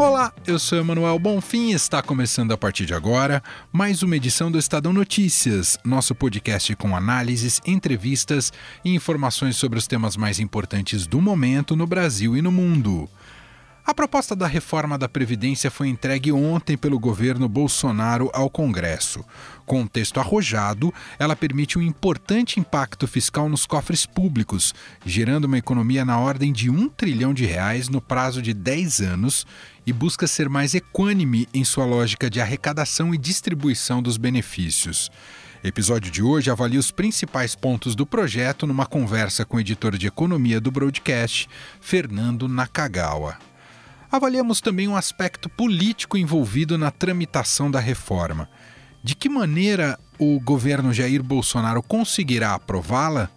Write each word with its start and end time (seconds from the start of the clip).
Olá, 0.00 0.32
eu 0.46 0.58
sou 0.58 0.78
Emanuel 0.78 1.18
Bonfim 1.18 1.68
e 1.68 1.72
está 1.72 2.00
começando 2.00 2.52
a 2.52 2.56
partir 2.56 2.86
de 2.86 2.94
agora 2.94 3.42
mais 3.70 4.02
uma 4.02 4.16
edição 4.16 4.50
do 4.50 4.58
Estadão 4.58 4.94
Notícias, 4.94 5.76
nosso 5.84 6.14
podcast 6.14 6.74
com 6.74 6.96
análises, 6.96 7.60
entrevistas 7.66 8.50
e 8.82 8.94
informações 8.94 9.56
sobre 9.56 9.78
os 9.78 9.86
temas 9.86 10.16
mais 10.16 10.40
importantes 10.40 11.06
do 11.06 11.20
momento 11.20 11.76
no 11.76 11.86
Brasil 11.86 12.34
e 12.34 12.40
no 12.40 12.50
mundo. 12.50 13.10
A 13.84 13.94
proposta 13.94 14.36
da 14.36 14.46
reforma 14.46 14.98
da 14.98 15.08
Previdência 15.08 15.70
foi 15.70 15.88
entregue 15.88 16.30
ontem 16.30 16.76
pelo 16.76 16.98
governo 16.98 17.48
Bolsonaro 17.48 18.30
ao 18.34 18.50
Congresso. 18.50 19.24
Com 19.64 19.80
um 19.80 19.86
texto 19.86 20.20
arrojado, 20.20 20.92
ela 21.18 21.34
permite 21.34 21.78
um 21.78 21.82
importante 21.82 22.60
impacto 22.60 23.08
fiscal 23.08 23.48
nos 23.48 23.64
cofres 23.64 24.04
públicos, 24.04 24.74
gerando 25.04 25.46
uma 25.46 25.58
economia 25.58 26.04
na 26.04 26.18
ordem 26.18 26.52
de 26.52 26.68
um 26.68 26.88
trilhão 26.88 27.32
de 27.32 27.46
reais 27.46 27.88
no 27.88 28.00
prazo 28.00 28.42
de 28.42 28.52
10 28.52 29.00
anos 29.00 29.46
e 29.86 29.92
busca 29.92 30.26
ser 30.26 30.48
mais 30.48 30.74
equânime 30.74 31.48
em 31.52 31.64
sua 31.64 31.86
lógica 31.86 32.28
de 32.28 32.40
arrecadação 32.40 33.14
e 33.14 33.18
distribuição 33.18 34.02
dos 34.02 34.18
benefícios. 34.18 35.10
Episódio 35.64 36.10
de 36.10 36.22
hoje 36.22 36.50
avalia 36.50 36.80
os 36.80 36.90
principais 36.90 37.54
pontos 37.54 37.94
do 37.94 38.06
projeto 38.06 38.66
numa 38.66 38.86
conversa 38.86 39.44
com 39.44 39.56
o 39.56 39.60
editor 39.60 39.96
de 39.96 40.06
economia 40.06 40.60
do 40.60 40.70
broadcast, 40.70 41.48
Fernando 41.80 42.46
Nakagawa. 42.46 43.49
Avaliamos 44.12 44.60
também 44.60 44.88
um 44.88 44.96
aspecto 44.96 45.48
político 45.48 46.16
envolvido 46.16 46.76
na 46.76 46.90
tramitação 46.90 47.70
da 47.70 47.78
reforma. 47.78 48.50
De 49.04 49.14
que 49.14 49.28
maneira 49.28 49.96
o 50.18 50.40
governo 50.40 50.92
Jair 50.92 51.22
Bolsonaro 51.22 51.80
conseguirá 51.80 52.54
aprová-la? 52.54 53.30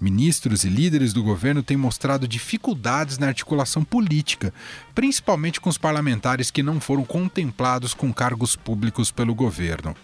Ministros 0.00 0.64
e 0.64 0.68
líderes 0.68 1.12
do 1.12 1.22
governo 1.22 1.62
têm 1.62 1.76
mostrado 1.76 2.26
dificuldades 2.26 3.18
na 3.18 3.28
articulação 3.28 3.84
política, 3.84 4.52
principalmente 4.96 5.60
com 5.60 5.70
os 5.70 5.78
parlamentares 5.78 6.50
que 6.50 6.62
não 6.62 6.80
foram 6.80 7.04
contemplados 7.04 7.94
com 7.94 8.12
cargos 8.12 8.56
públicos 8.56 9.12
pelo 9.12 9.32
governo. 9.32 9.96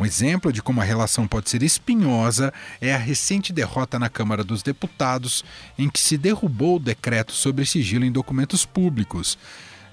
Um 0.00 0.06
exemplo 0.06 0.52
de 0.52 0.62
como 0.62 0.80
a 0.80 0.84
relação 0.84 1.26
pode 1.26 1.50
ser 1.50 1.62
espinhosa 1.62 2.52
é 2.80 2.94
a 2.94 2.98
recente 2.98 3.52
derrota 3.52 3.98
na 3.98 4.08
Câmara 4.08 4.44
dos 4.44 4.62
Deputados, 4.62 5.44
em 5.76 5.88
que 5.88 5.98
se 5.98 6.16
derrubou 6.16 6.76
o 6.76 6.80
decreto 6.80 7.32
sobre 7.32 7.66
sigilo 7.66 8.04
em 8.04 8.12
documentos 8.12 8.64
públicos. 8.64 9.36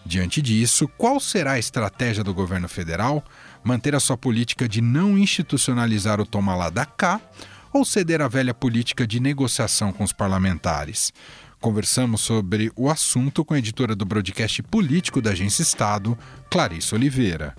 Diante 0.05 0.43
disso, 0.43 0.87
qual 0.89 1.19
será 1.19 1.53
a 1.53 1.59
estratégia 1.59 2.23
do 2.23 2.35
governo 2.35 2.69
federal? 2.69 3.25
Manter 3.63 3.95
a 3.95 3.99
sua 3.99 4.15
política 4.15 4.69
de 4.69 4.79
não 4.79 5.17
institucionalizar 5.17 6.21
o 6.21 6.25
toma 6.25 6.55
lá 6.55 6.69
da 6.69 6.85
cá 6.85 7.19
ou 7.73 7.83
ceder 7.83 8.21
à 8.21 8.27
velha 8.27 8.53
política 8.53 9.07
de 9.07 9.19
negociação 9.19 9.91
com 9.91 10.03
os 10.03 10.13
parlamentares? 10.13 11.11
Conversamos 11.59 12.21
sobre 12.21 12.71
o 12.75 12.91
assunto 12.91 13.43
com 13.43 13.55
a 13.55 13.57
editora 13.57 13.95
do 13.95 14.05
broadcast 14.05 14.61
político 14.61 15.19
da 15.19 15.31
Agência 15.31 15.63
Estado, 15.63 16.15
Clarice 16.51 16.93
Oliveira. 16.93 17.55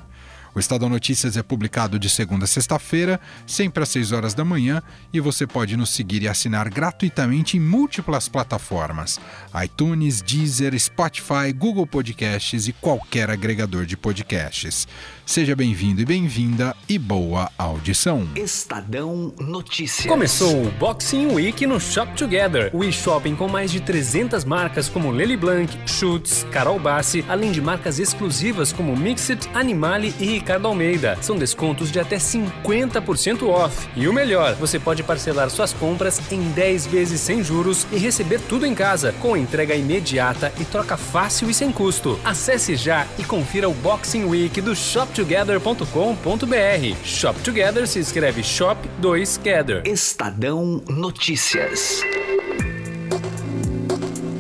O 0.56 0.58
Estadão 0.58 0.88
Notícias 0.88 1.36
é 1.36 1.42
publicado 1.42 1.98
de 1.98 2.08
segunda 2.08 2.46
a 2.46 2.48
sexta-feira, 2.48 3.20
sempre 3.46 3.82
às 3.82 3.90
6 3.90 4.12
horas 4.12 4.32
da 4.32 4.42
manhã, 4.42 4.82
e 5.12 5.20
você 5.20 5.46
pode 5.46 5.76
nos 5.76 5.90
seguir 5.90 6.22
e 6.22 6.28
assinar 6.28 6.70
gratuitamente 6.70 7.58
em 7.58 7.60
múltiplas 7.60 8.26
plataformas: 8.26 9.20
iTunes, 9.62 10.22
Deezer, 10.22 10.74
Spotify, 10.80 11.52
Google 11.54 11.86
Podcasts 11.86 12.68
e 12.68 12.72
qualquer 12.72 13.28
agregador 13.28 13.84
de 13.84 13.98
podcasts. 13.98 14.88
Seja 15.26 15.54
bem-vindo 15.54 16.00
e 16.00 16.06
bem-vinda 16.06 16.74
e 16.88 16.98
boa 16.98 17.50
audição. 17.58 18.26
Estadão 18.34 19.34
Notícias. 19.38 20.06
Começou 20.06 20.68
o 20.68 20.70
Boxing 20.70 21.34
Week 21.34 21.66
no 21.66 21.78
Shop 21.78 22.16
Together, 22.16 22.70
o 22.72 22.82
e-shopping 22.82 23.34
com 23.34 23.46
mais 23.46 23.70
de 23.70 23.80
300 23.80 24.44
marcas 24.44 24.88
como 24.88 25.10
Lely 25.10 25.36
Blanc, 25.36 25.78
Schutz, 25.84 26.46
Carol 26.50 26.78
Bassi, 26.78 27.22
além 27.28 27.52
de 27.52 27.60
marcas 27.60 27.98
exclusivas 27.98 28.72
como 28.72 28.96
Mixit, 28.96 29.50
Animale 29.52 30.14
e 30.18 30.36
Ricardo 30.46 30.68
Almeida. 30.68 31.18
São 31.20 31.36
descontos 31.36 31.90
de 31.90 31.98
até 31.98 32.18
50% 32.18 33.48
off. 33.48 33.88
E 33.96 34.06
o 34.06 34.12
melhor, 34.12 34.54
você 34.54 34.78
pode 34.78 35.02
parcelar 35.02 35.50
suas 35.50 35.72
compras 35.72 36.20
em 36.30 36.40
10 36.52 36.86
vezes 36.86 37.20
sem 37.20 37.42
juros 37.42 37.84
e 37.90 37.96
receber 37.96 38.40
tudo 38.48 38.64
em 38.64 38.72
casa, 38.72 39.12
com 39.20 39.36
entrega 39.36 39.74
imediata 39.74 40.52
e 40.60 40.64
troca 40.64 40.96
fácil 40.96 41.50
e 41.50 41.54
sem 41.54 41.72
custo. 41.72 42.16
Acesse 42.24 42.76
já 42.76 43.08
e 43.18 43.24
confira 43.24 43.68
o 43.68 43.74
Boxing 43.74 44.24
Week 44.24 44.60
do 44.60 44.76
Shop 44.76 45.06
shoptogether.com.br. 45.06 47.04
Shop 47.04 47.40
Together 47.40 47.88
se 47.88 47.98
escreve 47.98 48.44
Shop 48.44 48.78
2 49.00 49.40
Gather. 49.42 49.82
Estadão 49.84 50.80
Notícias. 50.88 52.02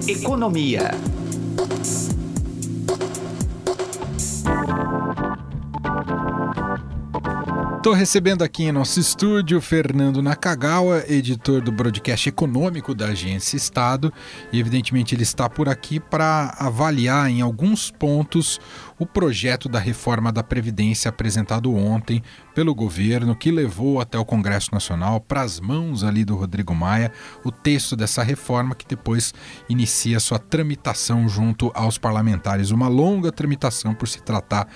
Economia. 0.06 0.92
Estou 7.86 7.94
recebendo 7.94 8.42
aqui 8.42 8.64
em 8.64 8.72
nosso 8.72 8.98
estúdio 8.98 9.60
Fernando 9.60 10.20
Nakagawa, 10.20 11.04
editor 11.06 11.60
do 11.60 11.70
broadcast 11.70 12.28
econômico 12.28 12.92
da 12.92 13.06
Agência 13.10 13.56
Estado, 13.56 14.12
e 14.52 14.58
evidentemente 14.58 15.14
ele 15.14 15.22
está 15.22 15.48
por 15.48 15.68
aqui 15.68 16.00
para 16.00 16.52
avaliar 16.58 17.30
em 17.30 17.40
alguns 17.40 17.88
pontos 17.88 18.58
o 18.98 19.06
projeto 19.06 19.68
da 19.68 19.78
reforma 19.78 20.32
da 20.32 20.42
Previdência 20.42 21.10
apresentado 21.10 21.72
ontem 21.72 22.24
pelo 22.56 22.74
governo, 22.74 23.36
que 23.36 23.52
levou 23.52 24.00
até 24.00 24.18
o 24.18 24.24
Congresso 24.24 24.70
Nacional 24.72 25.20
para 25.20 25.42
as 25.42 25.60
mãos 25.60 26.02
ali 26.02 26.24
do 26.24 26.34
Rodrigo 26.34 26.74
Maia 26.74 27.12
o 27.44 27.52
texto 27.52 27.94
dessa 27.94 28.24
reforma 28.24 28.74
que 28.74 28.84
depois 28.84 29.32
inicia 29.68 30.18
sua 30.18 30.40
tramitação 30.40 31.28
junto 31.28 31.70
aos 31.72 31.98
parlamentares, 31.98 32.72
uma 32.72 32.88
longa 32.88 33.30
tramitação 33.30 33.94
por 33.94 34.08
se 34.08 34.20
tratar 34.20 34.66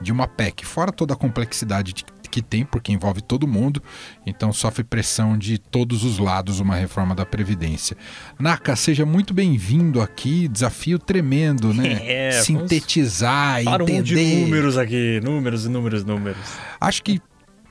de 0.00 0.12
uma 0.12 0.28
PEC, 0.28 0.64
fora 0.64 0.92
toda 0.92 1.14
a 1.14 1.16
complexidade 1.16 1.92
de 1.92 2.04
que 2.30 2.40
tem, 2.40 2.64
porque 2.64 2.92
envolve 2.92 3.20
todo 3.20 3.46
mundo, 3.46 3.82
então 4.24 4.52
sofre 4.52 4.84
pressão 4.84 5.36
de 5.36 5.58
todos 5.58 6.04
os 6.04 6.18
lados 6.18 6.60
uma 6.60 6.76
reforma 6.76 7.14
da 7.14 7.26
Previdência. 7.26 7.96
Naka, 8.38 8.76
seja 8.76 9.04
muito 9.04 9.34
bem-vindo 9.34 10.00
aqui, 10.00 10.48
desafio 10.48 10.98
tremendo, 10.98 11.74
né? 11.74 12.00
É, 12.10 12.32
Sintetizar, 12.32 13.62
para 13.62 13.82
entender. 13.82 14.00
um 14.00 14.02
de 14.02 14.36
números 14.40 14.78
aqui, 14.78 15.20
números, 15.22 15.66
números, 15.66 16.04
números. 16.04 16.40
Acho 16.80 17.02
que 17.02 17.20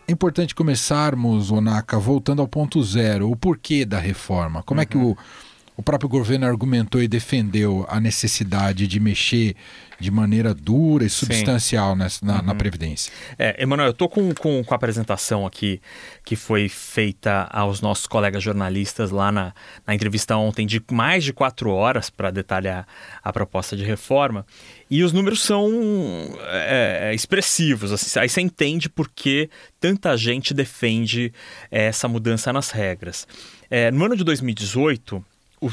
é 0.08 0.12
importante 0.12 0.56
começarmos, 0.56 1.52
Onaka, 1.52 2.00
voltando 2.00 2.42
ao 2.42 2.48
ponto 2.48 2.82
zero, 2.84 3.30
o 3.30 3.36
porquê 3.36 3.86
da 3.86 4.00
reforma. 4.00 4.64
Como 4.64 4.80
uhum. 4.80 4.84
é 4.84 4.86
que 4.86 4.98
o, 4.98 5.16
o 5.80 5.82
próprio 5.82 6.10
governo 6.10 6.46
argumentou 6.46 7.02
e 7.02 7.08
defendeu 7.08 7.86
a 7.88 8.02
necessidade 8.02 8.86
de 8.86 9.00
mexer 9.00 9.56
de 9.98 10.12
maneira 10.12 10.54
dura 10.54 11.06
e 11.06 11.10
substancial 11.10 11.96
nessa, 11.96 12.26
na, 12.26 12.40
uhum. 12.40 12.46
na, 12.48 12.56
Previdência. 12.56 13.14
É, 13.38 13.64
Emanuel, 13.64 13.88
eu 13.88 13.92
estou 13.92 14.10
com, 14.10 14.34
com, 14.34 14.62
com, 14.62 14.74
a 14.74 14.76
apresentação 14.76 15.48
aqui 15.48 15.82
que 16.26 16.36
foi 16.36 16.68
feita 16.68 17.48
aos 17.50 17.80
nossos 17.80 18.06
colegas 18.08 18.44
jornalistas 18.44 19.10
lá 19.10 19.32
na, 19.32 19.54
na 19.88 19.96
entrevista 19.96 20.36
ontem 20.36 20.68
de 20.68 20.84
mais 20.92 21.24
de 21.24 21.32
quatro 21.32 21.70
horas 21.70 22.10
para 22.10 22.30
detalhar 22.30 22.86
a 23.24 23.32
proposta 23.32 23.78
de 23.78 23.86
reforma. 23.86 24.46
E 24.90 25.02
os 25.02 25.14
números 25.14 25.42
são 25.42 25.70
é, 26.48 27.10
é, 27.10 27.16
expressivos. 27.16 27.94
Assim, 27.94 28.20
aí 28.20 28.28
você 28.28 28.42
entende 28.42 28.90
por 28.90 29.10
que 29.10 29.50
tanta 29.80 30.18
gente 30.18 30.54
defende 30.54 31.32
essa 31.72 32.06
mudança 32.10 32.52
nas 32.52 32.70
regras. 32.70 33.26
É, 33.70 33.92
no 33.92 34.04
ano 34.04 34.18
de 34.18 34.26
2018, 34.26 35.24
o 35.62 35.72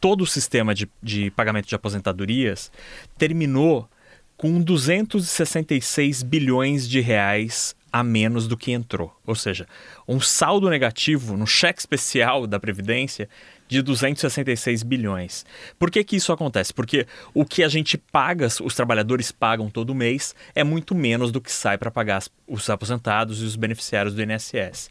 todo 0.00 0.20
o 0.20 0.26
sistema 0.26 0.74
de, 0.74 0.86
de 1.02 1.30
pagamento 1.30 1.66
de 1.66 1.74
aposentadorias 1.74 2.70
terminou 3.16 3.88
com 4.36 4.60
266 4.60 6.22
bilhões 6.22 6.86
de 6.86 7.00
reais 7.00 7.74
a 7.90 8.02
menos 8.02 8.46
do 8.46 8.54
que 8.54 8.72
entrou. 8.72 9.16
Ou 9.24 9.34
seja, 9.34 9.66
um 10.06 10.20
saldo 10.20 10.68
negativo 10.68 11.38
no 11.38 11.46
cheque 11.46 11.80
especial 11.80 12.46
da 12.46 12.60
Previdência 12.60 13.28
de 13.66 13.80
266 13.80 14.82
bilhões. 14.82 15.46
Por 15.78 15.90
que, 15.90 16.04
que 16.04 16.16
isso 16.16 16.32
acontece? 16.32 16.74
Porque 16.74 17.06
o 17.32 17.44
que 17.44 17.62
a 17.62 17.68
gente 17.68 17.96
paga, 17.96 18.48
os 18.62 18.74
trabalhadores 18.74 19.32
pagam 19.32 19.70
todo 19.70 19.94
mês, 19.94 20.34
é 20.54 20.62
muito 20.62 20.94
menos 20.94 21.32
do 21.32 21.40
que 21.40 21.50
sai 21.50 21.78
para 21.78 21.90
pagar 21.90 22.22
os 22.46 22.68
aposentados 22.68 23.40
e 23.40 23.44
os 23.44 23.56
beneficiários 23.56 24.14
do 24.14 24.22
INSS 24.22 24.90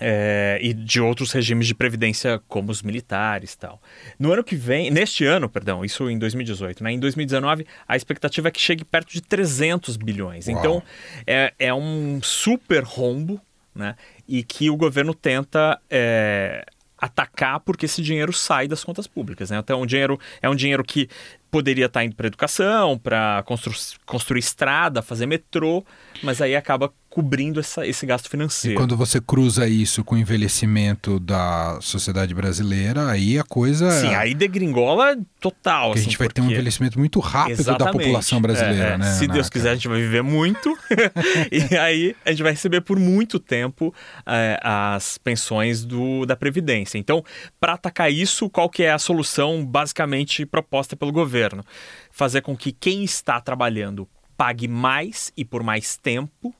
é, 0.00 0.58
e 0.62 0.72
de 0.72 1.00
outros 1.00 1.32
regimes 1.32 1.66
de 1.66 1.74
previdência, 1.74 2.40
como 2.46 2.70
os 2.70 2.82
militares 2.82 3.54
tal. 3.56 3.80
No 4.18 4.32
ano 4.32 4.44
que 4.44 4.54
vem, 4.54 4.90
neste 4.90 5.24
ano, 5.24 5.48
perdão, 5.48 5.84
isso 5.84 6.08
em 6.08 6.18
2018, 6.18 6.82
né? 6.82 6.92
em 6.92 7.00
2019, 7.00 7.66
a 7.86 7.96
expectativa 7.96 8.48
é 8.48 8.50
que 8.50 8.60
chegue 8.60 8.84
perto 8.84 9.12
de 9.12 9.20
300 9.20 9.96
bilhões. 9.96 10.46
Uau. 10.46 10.58
Então, 10.58 10.82
é, 11.26 11.52
é 11.58 11.74
um 11.74 12.20
super 12.22 12.84
rombo, 12.84 13.40
né? 13.74 13.94
E 14.26 14.42
que 14.42 14.70
o 14.70 14.76
governo 14.76 15.14
tenta 15.14 15.80
é, 15.88 16.66
atacar 16.98 17.60
porque 17.60 17.86
esse 17.86 18.02
dinheiro 18.02 18.32
sai 18.32 18.66
das 18.66 18.82
contas 18.82 19.06
públicas. 19.06 19.50
Né? 19.50 19.58
Então, 19.58 19.78
é 19.78 19.82
um 19.82 19.86
dinheiro, 19.86 20.18
é 20.42 20.50
um 20.50 20.54
dinheiro 20.54 20.82
que 20.82 21.08
poderia 21.50 21.86
estar 21.86 22.04
indo 22.04 22.14
para 22.14 22.26
educação, 22.26 22.98
para 22.98 23.42
constru 23.46 23.72
construir 24.04 24.40
estrada, 24.40 25.00
fazer 25.00 25.26
metrô, 25.26 25.84
mas 26.22 26.42
aí 26.42 26.54
acaba 26.54 26.92
cobrindo 27.18 27.58
essa, 27.58 27.84
esse 27.84 28.06
gasto 28.06 28.30
financeiro. 28.30 28.76
E 28.76 28.78
quando 28.78 28.96
você 28.96 29.20
cruza 29.20 29.66
isso 29.66 30.04
com 30.04 30.14
o 30.14 30.18
envelhecimento 30.18 31.18
da 31.18 31.76
sociedade 31.80 32.32
brasileira, 32.32 33.10
aí 33.10 33.36
a 33.36 33.42
coisa. 33.42 33.90
Sim, 33.90 34.14
aí 34.14 34.34
degringola 34.34 35.18
total. 35.40 35.88
Porque 35.88 35.98
assim, 35.98 36.06
a 36.06 36.10
gente 36.10 36.18
vai 36.18 36.28
porque... 36.28 36.40
ter 36.40 36.46
um 36.46 36.48
envelhecimento 36.48 36.96
muito 36.96 37.18
rápido 37.18 37.58
Exatamente. 37.58 37.84
da 37.84 37.92
população 37.92 38.40
brasileira, 38.40 38.90
é, 38.90 38.92
é. 38.92 38.98
né? 38.98 39.12
Se 39.14 39.26
Deus 39.26 39.48
quiser, 39.48 39.70
a 39.70 39.74
gente 39.74 39.88
vai 39.88 40.00
viver 40.00 40.22
muito. 40.22 40.78
e 41.50 41.76
aí 41.76 42.14
a 42.24 42.30
gente 42.30 42.44
vai 42.44 42.52
receber 42.52 42.82
por 42.82 43.00
muito 43.00 43.40
tempo 43.40 43.92
é, 44.24 44.60
as 44.62 45.18
pensões 45.18 45.84
do, 45.84 46.24
da 46.24 46.36
Previdência. 46.36 46.98
Então, 46.98 47.24
para 47.58 47.72
atacar 47.72 48.12
isso, 48.12 48.48
qual 48.48 48.70
que 48.70 48.84
é 48.84 48.92
a 48.92 48.98
solução 48.98 49.66
basicamente 49.66 50.46
proposta 50.46 50.94
pelo 50.94 51.10
governo? 51.10 51.64
Fazer 52.12 52.42
com 52.42 52.56
que 52.56 52.70
quem 52.70 53.02
está 53.02 53.40
trabalhando 53.40 54.08
pague 54.36 54.68
mais 54.68 55.32
e 55.36 55.44
por 55.44 55.64
mais 55.64 55.96
tempo 55.96 56.54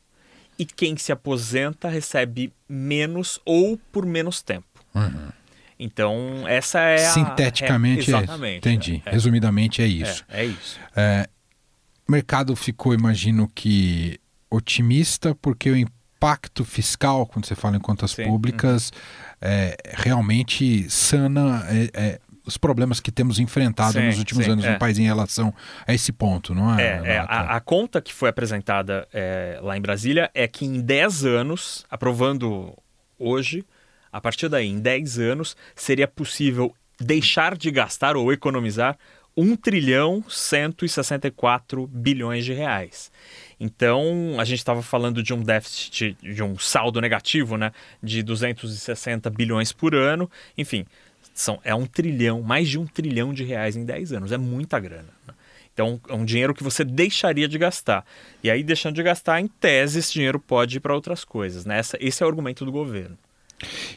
e 0.58 0.66
quem 0.66 0.96
se 0.96 1.12
aposenta 1.12 1.88
recebe 1.88 2.52
menos 2.68 3.40
ou 3.44 3.78
por 3.92 4.04
menos 4.04 4.42
tempo. 4.42 4.66
Uhum. 4.94 5.28
Então, 5.78 6.44
essa 6.48 6.80
é 6.80 7.06
a. 7.06 7.10
Sinteticamente, 7.10 8.10
é, 8.10 8.14
é 8.14 8.18
exatamente. 8.18 8.58
Entendi. 8.58 9.02
É, 9.06 9.10
Resumidamente, 9.12 9.80
é 9.80 9.86
isso. 9.86 10.24
É, 10.28 10.40
é 10.40 10.46
isso. 10.46 10.80
É, 10.96 11.28
o 12.08 12.12
mercado 12.12 12.56
ficou, 12.56 12.92
imagino 12.92 13.48
que, 13.54 14.18
otimista, 14.50 15.34
porque 15.36 15.70
o 15.70 15.76
impacto 15.76 16.64
fiscal, 16.64 17.26
quando 17.26 17.46
você 17.46 17.54
fala 17.54 17.76
em 17.76 17.80
contas 17.80 18.10
Sim. 18.10 18.24
públicas, 18.24 18.92
é, 19.40 19.76
realmente 19.84 20.90
sana 20.90 21.64
é, 21.68 21.90
é, 21.94 22.20
os 22.48 22.56
problemas 22.56 22.98
que 22.98 23.12
temos 23.12 23.38
enfrentado 23.38 23.92
Sim, 23.92 24.06
nos 24.06 24.18
últimos 24.18 24.46
sim, 24.46 24.50
anos 24.50 24.64
é. 24.64 24.72
no 24.72 24.78
país 24.78 24.98
em 24.98 25.04
relação 25.04 25.54
a 25.86 25.92
esse 25.92 26.10
ponto, 26.10 26.54
não 26.54 26.74
é? 26.74 26.82
É, 26.82 27.02
é, 27.04 27.18
a, 27.18 27.56
a 27.56 27.60
conta 27.60 28.00
que 28.00 28.12
foi 28.12 28.30
apresentada 28.30 29.06
é, 29.12 29.60
lá 29.62 29.76
em 29.76 29.80
Brasília 29.80 30.30
é 30.34 30.48
que 30.48 30.64
em 30.64 30.80
10 30.80 31.26
anos, 31.26 31.84
aprovando 31.90 32.74
hoje, 33.18 33.66
a 34.10 34.18
partir 34.18 34.48
daí, 34.48 34.66
em 34.66 34.80
10 34.80 35.18
anos, 35.18 35.56
seria 35.76 36.08
possível 36.08 36.74
deixar 36.98 37.54
de 37.54 37.70
gastar 37.70 38.16
ou 38.16 38.32
economizar 38.32 38.96
1 39.36 39.54
trilhão 39.56 40.24
164 40.26 41.86
bilhões 41.86 42.44
de 42.44 42.54
reais. 42.54 43.12
Então, 43.60 44.36
a 44.38 44.44
gente 44.44 44.58
estava 44.58 44.82
falando 44.82 45.22
de 45.22 45.34
um 45.34 45.42
déficit, 45.42 46.16
de 46.22 46.42
um 46.42 46.58
saldo 46.58 47.00
negativo, 47.00 47.56
né, 47.56 47.72
de 48.02 48.22
260 48.22 49.28
bilhões 49.30 49.70
por 49.70 49.94
ano. 49.94 50.30
Enfim, 50.56 50.86
são, 51.40 51.60
é 51.62 51.72
um 51.74 51.86
trilhão, 51.86 52.42
mais 52.42 52.68
de 52.68 52.78
um 52.78 52.86
trilhão 52.86 53.32
de 53.32 53.44
reais 53.44 53.76
em 53.76 53.84
10 53.84 54.12
anos. 54.12 54.32
É 54.32 54.36
muita 54.36 54.78
grana. 54.80 55.08
né? 55.26 55.34
Então, 55.72 56.00
é 56.08 56.14
um 56.14 56.24
dinheiro 56.24 56.52
que 56.52 56.64
você 56.64 56.84
deixaria 56.84 57.46
de 57.46 57.56
gastar. 57.56 58.04
E 58.42 58.50
aí, 58.50 58.64
deixando 58.64 58.96
de 58.96 59.02
gastar, 59.04 59.40
em 59.40 59.46
tese, 59.46 60.00
esse 60.00 60.12
dinheiro 60.12 60.40
pode 60.40 60.78
ir 60.78 60.80
para 60.80 60.92
outras 60.92 61.24
coisas. 61.24 61.64
Né? 61.64 61.78
Essa, 61.78 61.96
esse 62.00 62.22
é 62.22 62.26
o 62.26 62.28
argumento 62.28 62.64
do 62.64 62.72
governo. 62.72 63.16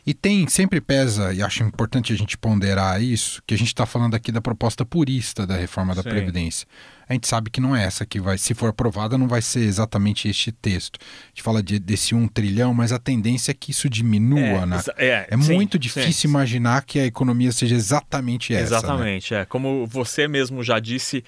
E 0.05 0.13
tem, 0.13 0.47
sempre 0.47 0.81
pesa, 0.81 1.33
e 1.33 1.41
acho 1.41 1.63
importante 1.63 2.11
a 2.11 2.15
gente 2.15 2.37
ponderar 2.37 3.01
isso, 3.01 3.41
que 3.45 3.53
a 3.53 3.57
gente 3.57 3.67
está 3.67 3.85
falando 3.85 4.15
aqui 4.15 4.31
da 4.31 4.41
proposta 4.41 4.83
purista 4.85 5.45
da 5.45 5.55
reforma 5.55 5.93
da 5.95 6.01
Sim. 6.03 6.09
Previdência. 6.09 6.67
A 7.07 7.13
gente 7.13 7.27
sabe 7.27 7.49
que 7.49 7.59
não 7.59 7.75
é 7.75 7.83
essa 7.83 8.05
que 8.05 8.21
vai, 8.21 8.37
se 8.37 8.53
for 8.53 8.69
aprovada, 8.69 9.17
não 9.17 9.27
vai 9.27 9.41
ser 9.41 9.59
exatamente 9.61 10.29
este 10.29 10.49
texto. 10.51 10.97
A 11.01 11.27
gente 11.29 11.41
fala 11.43 11.61
de, 11.61 11.77
desse 11.77 12.15
um 12.15 12.25
trilhão, 12.27 12.73
mas 12.73 12.93
a 12.93 12.99
tendência 12.99 13.51
é 13.51 13.53
que 13.53 13.71
isso 13.71 13.89
diminua, 13.89 14.65
né? 14.65 14.77
exa- 14.77 14.95
é, 14.97 15.27
É 15.29 15.37
sim, 15.37 15.53
muito 15.53 15.77
difícil 15.77 16.13
sim. 16.13 16.27
imaginar 16.29 16.83
que 16.85 16.99
a 16.99 17.05
economia 17.05 17.51
seja 17.51 17.75
exatamente 17.75 18.53
essa. 18.53 18.71
né? 18.71 18.77
Exatamente, 18.77 19.33
é. 19.35 19.43
Como 19.45 19.85
você 19.85 20.25
mesmo 20.27 20.63
já 20.63 20.79
disse, 20.79 21.21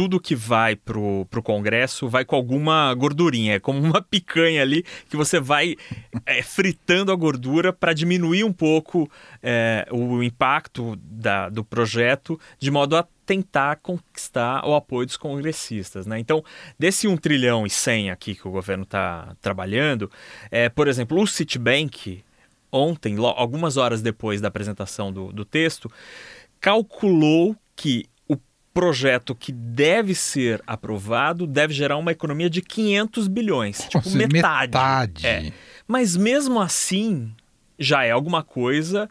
tudo 0.00 0.18
que 0.18 0.34
vai 0.34 0.74
pro, 0.76 1.26
pro 1.28 1.42
Congresso 1.42 2.08
vai 2.08 2.24
com 2.24 2.34
alguma 2.34 2.94
gordurinha, 2.94 3.56
é 3.56 3.60
como 3.60 3.78
uma 3.78 4.00
picanha 4.10 4.62
ali 4.62 4.82
que 5.10 5.14
você 5.14 5.38
vai 5.38 5.76
é, 6.24 6.42
fritando 6.42 7.12
a 7.12 7.14
gordura 7.14 7.70
para 7.70 7.92
diminuir 7.92 8.42
um 8.42 8.52
pouco 8.52 9.10
é, 9.42 9.86
o 9.90 10.22
impacto 10.22 10.96
da, 11.02 11.50
do 11.50 11.62
projeto, 11.62 12.40
de 12.58 12.70
modo 12.70 12.96
a 12.96 13.06
tentar 13.26 13.76
conquistar 13.76 14.66
o 14.66 14.74
apoio 14.74 15.04
dos 15.04 15.18
congressistas. 15.18 16.06
Né? 16.06 16.18
Então, 16.18 16.42
desse 16.78 17.06
1 17.06 17.14
trilhão 17.18 17.66
e 17.66 17.70
100 17.70 18.10
aqui 18.10 18.34
que 18.34 18.48
o 18.48 18.50
governo 18.50 18.84
está 18.84 19.36
trabalhando, 19.42 20.10
é, 20.50 20.70
por 20.70 20.88
exemplo, 20.88 21.20
o 21.20 21.26
Citibank, 21.26 22.24
ontem, 22.72 23.18
algumas 23.18 23.76
horas 23.76 24.00
depois 24.00 24.40
da 24.40 24.48
apresentação 24.48 25.12
do, 25.12 25.30
do 25.30 25.44
texto, 25.44 25.92
calculou 26.58 27.54
que 27.76 28.06
o 28.06 28.09
projeto 28.80 29.34
que 29.34 29.52
deve 29.52 30.14
ser 30.14 30.62
aprovado 30.66 31.46
deve 31.46 31.74
gerar 31.74 31.98
uma 31.98 32.12
economia 32.12 32.48
de 32.48 32.62
500 32.62 33.28
bilhões, 33.28 33.78
tipo 33.82 33.96
Nossa, 33.98 34.16
metade. 34.16 34.66
metade. 34.72 35.26
É. 35.26 35.52
Mas 35.86 36.16
mesmo 36.16 36.58
assim, 36.58 37.30
já 37.78 38.04
é 38.04 38.10
alguma 38.10 38.42
coisa 38.42 39.08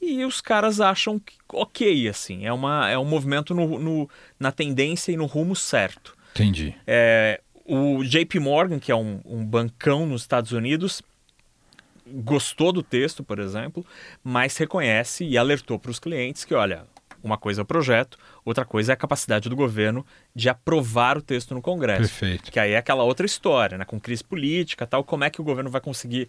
e 0.00 0.24
os 0.24 0.40
caras 0.40 0.80
acham 0.80 1.18
que 1.18 1.34
ok, 1.52 2.08
assim, 2.08 2.46
é, 2.46 2.52
uma, 2.52 2.88
é 2.88 2.96
um 2.98 3.04
movimento 3.04 3.54
no, 3.54 3.78
no- 3.78 4.10
na 4.38 4.50
tendência 4.50 5.12
e 5.12 5.16
no 5.18 5.26
rumo 5.26 5.54
certo. 5.54 6.16
Entendi. 6.32 6.74
É, 6.86 7.42
o 7.66 8.02
JP 8.02 8.38
Morgan, 8.38 8.78
que 8.78 8.90
é 8.90 8.96
um, 8.96 9.20
um 9.26 9.44
bancão 9.44 10.06
nos 10.06 10.22
Estados 10.22 10.52
Unidos, 10.52 11.02
gostou 12.06 12.72
do 12.72 12.82
texto, 12.82 13.22
por 13.22 13.38
exemplo, 13.38 13.84
mas 14.24 14.56
reconhece 14.56 15.24
e 15.26 15.36
alertou 15.36 15.78
para 15.78 15.90
os 15.90 15.98
clientes 15.98 16.44
que, 16.44 16.54
olha, 16.54 16.84
uma 17.22 17.36
coisa 17.36 17.60
é 17.60 17.62
o 17.62 17.66
projeto, 17.66 18.18
outra 18.44 18.64
coisa 18.64 18.92
é 18.92 18.94
a 18.94 18.96
capacidade 18.96 19.48
do 19.48 19.56
governo 19.56 20.04
de 20.34 20.48
aprovar 20.48 21.18
o 21.18 21.22
texto 21.22 21.54
no 21.54 21.62
Congresso. 21.62 22.00
Perfeito. 22.00 22.50
Que 22.50 22.58
aí 22.58 22.72
é 22.72 22.76
aquela 22.78 23.02
outra 23.02 23.26
história, 23.26 23.78
né? 23.78 23.84
Com 23.84 24.00
crise 24.00 24.24
política 24.24 24.86
tal, 24.86 25.04
como 25.04 25.24
é 25.24 25.30
que 25.30 25.40
o 25.40 25.44
governo 25.44 25.70
vai 25.70 25.80
conseguir 25.80 26.28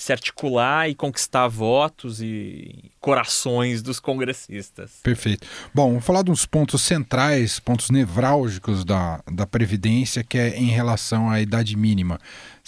se 0.00 0.12
articular 0.12 0.88
e 0.88 0.94
conquistar 0.94 1.46
votos 1.46 2.22
e 2.22 2.90
corações 3.00 3.82
dos 3.82 4.00
congressistas. 4.00 4.92
Perfeito. 5.02 5.46
Bom, 5.74 5.90
vamos 5.90 6.04
falar 6.04 6.22
de 6.22 6.30
uns 6.30 6.46
pontos 6.46 6.80
centrais, 6.80 7.60
pontos 7.60 7.90
nevrálgicos 7.90 8.84
da, 8.84 9.22
da 9.30 9.46
Previdência, 9.46 10.24
que 10.24 10.38
é 10.38 10.56
em 10.56 10.68
relação 10.68 11.28
à 11.28 11.40
idade 11.40 11.76
mínima. 11.76 12.18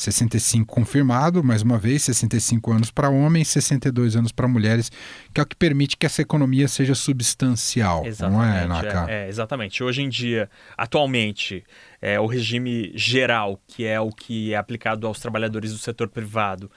65 0.03 0.67
confirmado, 0.67 1.43
mais 1.43 1.63
uma 1.63 1.79
vez, 1.79 2.03
65 2.03 2.73
anos 2.73 2.91
para 2.91 3.09
homens, 3.09 3.49
62 3.49 4.17
anos 4.17 4.33
para 4.33 4.49
mulheres, 4.49 4.91
que 5.33 5.41
é 5.41 5.43
o 5.43 5.47
que 5.47 5.57
permite 5.57 5.97
que 5.97 6.05
essa 6.07 6.21
economia 6.21 6.69
seja 6.69 6.95
substancial. 6.95 8.05
Não 8.21 8.43
é, 8.43 8.67
Naka? 8.67 9.07
é, 9.09 9.27
é, 9.27 9.29
exatamente. 9.29 9.83
Hoje 9.83 10.03
em 10.03 10.09
dia, 10.09 10.51
atualmente, 10.77 11.65
é, 12.01 12.19
o 12.19 12.27
regime 12.27 12.93
geral, 12.95 13.61
que 13.67 13.85
é 13.85 14.01
o 14.01 14.11
que 14.11 14.53
é 14.53 14.57
aplicado 14.57 15.07
aos 15.07 15.21
trabalhadores 15.21 15.73
do 15.73 15.79
setor 15.79 16.09
privado, 16.09 16.71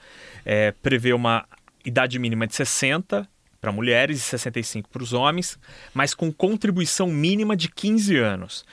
é, 0.44 0.72
prevê 0.82 1.12
uma 1.12 1.44
idade 1.84 2.18
mínima 2.18 2.46
de 2.46 2.54
60 2.54 3.28
para 3.60 3.72
mulheres 3.72 4.18
e 4.18 4.20
65 4.20 4.88
para 4.88 5.02
os 5.02 5.12
homens, 5.12 5.58
mas 5.92 6.14
com 6.14 6.32
contribuição 6.32 7.08
mínima 7.08 7.56
de 7.56 7.68
15 7.68 8.16
anos. 8.16 8.64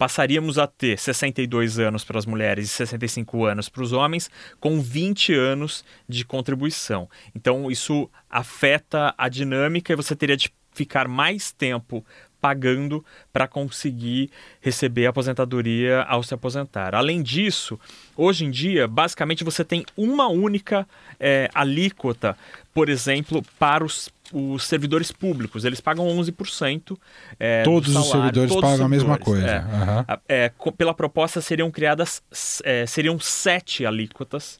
Passaríamos 0.00 0.56
a 0.56 0.66
ter 0.66 0.98
62 0.98 1.78
anos 1.78 2.04
para 2.04 2.18
as 2.18 2.24
mulheres 2.24 2.70
e 2.70 2.72
65 2.72 3.44
anos 3.44 3.68
para 3.68 3.82
os 3.82 3.92
homens, 3.92 4.30
com 4.58 4.80
20 4.80 5.34
anos 5.34 5.84
de 6.08 6.24
contribuição. 6.24 7.06
Então, 7.34 7.70
isso 7.70 8.08
afeta 8.30 9.14
a 9.18 9.28
dinâmica 9.28 9.92
e 9.92 9.96
você 9.96 10.16
teria 10.16 10.38
de 10.38 10.50
ficar 10.72 11.06
mais 11.06 11.52
tempo 11.52 12.02
pagando 12.40 13.04
para 13.32 13.46
conseguir 13.46 14.30
receber 14.60 15.06
a 15.06 15.10
aposentadoria 15.10 16.02
ao 16.02 16.22
se 16.22 16.32
aposentar. 16.34 16.94
Além 16.94 17.22
disso, 17.22 17.78
hoje 18.16 18.44
em 18.44 18.50
dia, 18.50 18.86
basicamente 18.88 19.44
você 19.44 19.64
tem 19.64 19.84
uma 19.96 20.28
única 20.28 20.86
é, 21.18 21.48
alíquota, 21.54 22.36
por 22.72 22.88
exemplo, 22.88 23.42
para 23.58 23.84
os, 23.84 24.08
os 24.32 24.64
servidores 24.64 25.10
públicos. 25.12 25.64
Eles 25.64 25.80
pagam 25.80 26.06
11%. 26.06 26.96
É, 27.38 27.62
Todos 27.62 27.92
do 27.92 27.98
os 28.00 28.06
salário, 28.06 28.22
servidores 28.22 28.48
todos 28.52 28.64
os 28.64 28.70
pagam 28.70 28.86
a 28.86 28.88
mesma 28.88 29.14
servidores, 29.16 29.52
coisa. 29.52 30.04
é. 30.08 30.12
A- 30.12 30.20
é, 30.28 30.52
pela 30.78 30.94
proposta 30.94 31.40
seriam 31.40 31.70
criadas 31.70 32.22
é, 32.64 32.86
seriam 32.86 33.18
sete 33.18 33.84
alíquotas 33.84 34.58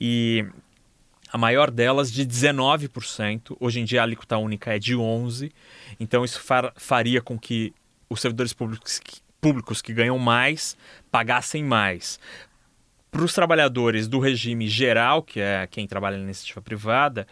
e 0.00 0.44
a 1.32 1.38
maior 1.38 1.70
delas 1.70 2.12
de 2.12 2.26
19%. 2.26 3.56
Hoje 3.58 3.80
em 3.80 3.84
dia 3.84 4.00
a 4.00 4.04
alíquota 4.04 4.36
única 4.36 4.74
é 4.74 4.78
de 4.78 4.94
11%. 4.94 5.50
Então 5.98 6.24
isso 6.24 6.40
far- 6.40 6.72
faria 6.76 7.22
com 7.22 7.38
que 7.38 7.72
os 8.08 8.20
servidores 8.20 8.52
públicos 8.52 8.98
que, 8.98 9.20
públicos 9.40 9.80
que 9.80 9.92
ganham 9.94 10.18
mais 10.18 10.76
pagassem 11.10 11.64
mais. 11.64 12.20
Para 13.10 13.24
os 13.24 13.32
trabalhadores 13.34 14.08
do 14.08 14.18
regime 14.18 14.68
geral, 14.68 15.22
que 15.22 15.40
é 15.40 15.66
quem 15.70 15.86
trabalha 15.86 16.16
na 16.16 16.24
iniciativa 16.24 16.62
privada, 16.62 17.26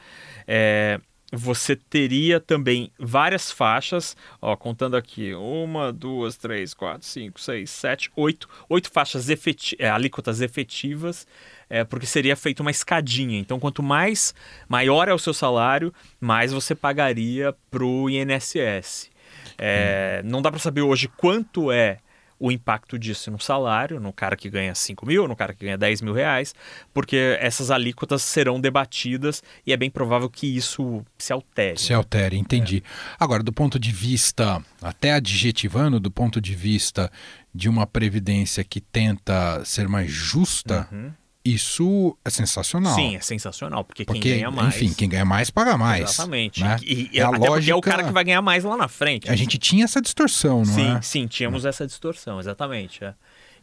é, 0.47 1.01
você 1.33 1.77
teria 1.77 2.41
também 2.41 2.91
várias 2.99 3.53
faixas, 3.53 4.17
ó, 4.43 4.57
contando 4.57 4.97
aqui, 4.97 5.33
uma, 5.35 5.93
duas, 5.93 6.37
três, 6.37 6.75
quatro, 6.75 7.07
cinco, 7.07 7.41
seis, 7.41 7.71
sete, 7.71 8.11
oito, 8.17 8.49
oito 8.69 8.91
faixas 8.91 9.29
efeti 9.29 9.77
é, 9.79 9.89
alíquotas 9.89 10.41
efetivas, 10.41 11.27
é, 11.69 11.85
porque 11.85 12.07
seria 12.07 12.35
feita 12.35 12.63
uma 12.63 12.71
escadinha. 12.71 13.39
Então, 13.39 13.61
quanto 13.61 13.83
mais 13.83 14.35
maior 14.69 15.09
é 15.09 15.15
o 15.15 15.19
seu 15.19 15.33
salário, 15.33 15.95
mais 16.21 16.53
você 16.53 16.75
pagaria 16.75 17.55
para 17.71 17.85
o 17.85 18.11
INSS. 18.11 19.11
É, 19.57 20.23
não 20.25 20.43
dá 20.43 20.51
para 20.51 20.59
saber 20.59 20.83
hoje 20.83 21.07
quanto 21.07 21.71
é 21.71 21.99
o 22.41 22.51
impacto 22.51 22.99
disso 22.99 23.31
no 23.31 23.39
salário, 23.39 24.01
no 24.01 24.13
cara 24.15 24.35
que 24.35 24.49
ganha 24.49 24.75
5 24.75 25.05
mil, 25.05 25.29
no 25.29 25.37
cara 25.37 25.53
que 25.53 25.67
ganha 25.67 25.77
10 25.77 26.01
mil 26.01 26.15
reais, 26.15 26.55
porque 26.93 27.37
essas 27.39 27.71
alíquotas 27.71 28.23
serão 28.23 28.59
debatidas 28.59 29.43
e 29.67 29.75
é 29.75 29.77
bem 29.77 29.91
provável 29.91 30.31
que 30.31 30.47
isso 30.47 31.05
se 31.19 31.35
altere. 31.35 31.79
Se 31.79 31.93
altere, 31.93 32.39
entendi. 32.39 32.79
É. 32.79 33.17
Agora, 33.21 33.43
do 33.43 33.53
ponto 33.53 33.79
de 33.79 33.93
vista, 33.93 34.65
até 34.81 35.13
adjetivando, 35.13 36.01
do 36.01 36.11
ponto 36.11 36.41
de 36.41 36.55
vista 36.55 37.13
de 37.55 37.69
uma 37.69 37.87
previdência 37.87 38.65
que 38.65 38.81
tenta 38.81 39.63
ser 39.65 39.87
mais 39.87 40.11
justa, 40.11 40.89
uhum. 40.91 41.13
Isso 41.43 42.17
é 42.23 42.29
sensacional. 42.29 42.95
Sim, 42.95 43.17
é 43.17 43.21
sensacional, 43.21 43.83
porque, 43.83 44.05
porque, 44.05 44.21
quem 44.21 44.33
ganha 44.35 44.51
mais. 44.51 44.77
Enfim, 44.77 44.93
quem 44.93 45.09
ganha 45.09 45.25
mais 45.25 45.49
paga 45.49 45.77
mais. 45.77 46.11
Exatamente. 46.11 46.63
Né? 46.63 46.77
E, 46.83 47.11
e 47.13 47.19
é 47.19 47.23
a 47.23 47.31
lógica... 47.31 47.73
é 47.73 47.75
o 47.75 47.81
cara 47.81 48.05
que 48.05 48.13
vai 48.13 48.25
ganhar 48.25 48.43
mais 48.43 48.63
lá 48.63 48.77
na 48.77 48.89
frente. 48.89 49.31
A 49.31 49.35
gente 49.35 49.57
tinha 49.57 49.85
essa 49.85 50.03
distorção, 50.03 50.59
não 50.59 50.67
sim, 50.67 50.97
é? 50.97 51.01
Sim, 51.01 51.27
tínhamos 51.27 51.65
essa 51.65 51.87
distorção, 51.87 52.39
exatamente. 52.39 53.03
É. 53.03 53.15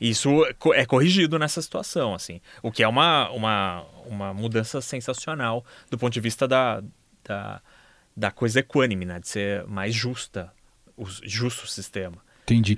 Isso 0.01 0.29
é 0.74 0.86
corrigido 0.88 1.38
nessa 1.38 1.62
situação, 1.62 2.15
assim. 2.15 2.41
O 2.63 2.72
que 2.72 2.81
é 2.81 2.88
uma, 2.88 3.29
uma, 3.29 3.86
uma 4.05 4.34
mudança 4.34 4.81
sensacional 4.81 5.63
do 5.89 6.00
ponto 6.00 6.13
de 6.13 6.19
vista 6.19 6.48
da, 6.48 6.84
da, 7.24 7.62
da 8.15 8.31
coisa 8.31 8.60
equânime, 8.60 9.05
né? 9.05 9.19
De 9.19 9.27
ser 9.27 9.65
mais 9.67 9.93
justa, 9.93 10.51
o 10.96 11.05
justo 11.05 11.67
sistema. 11.67 12.17
Entendi. 12.43 12.77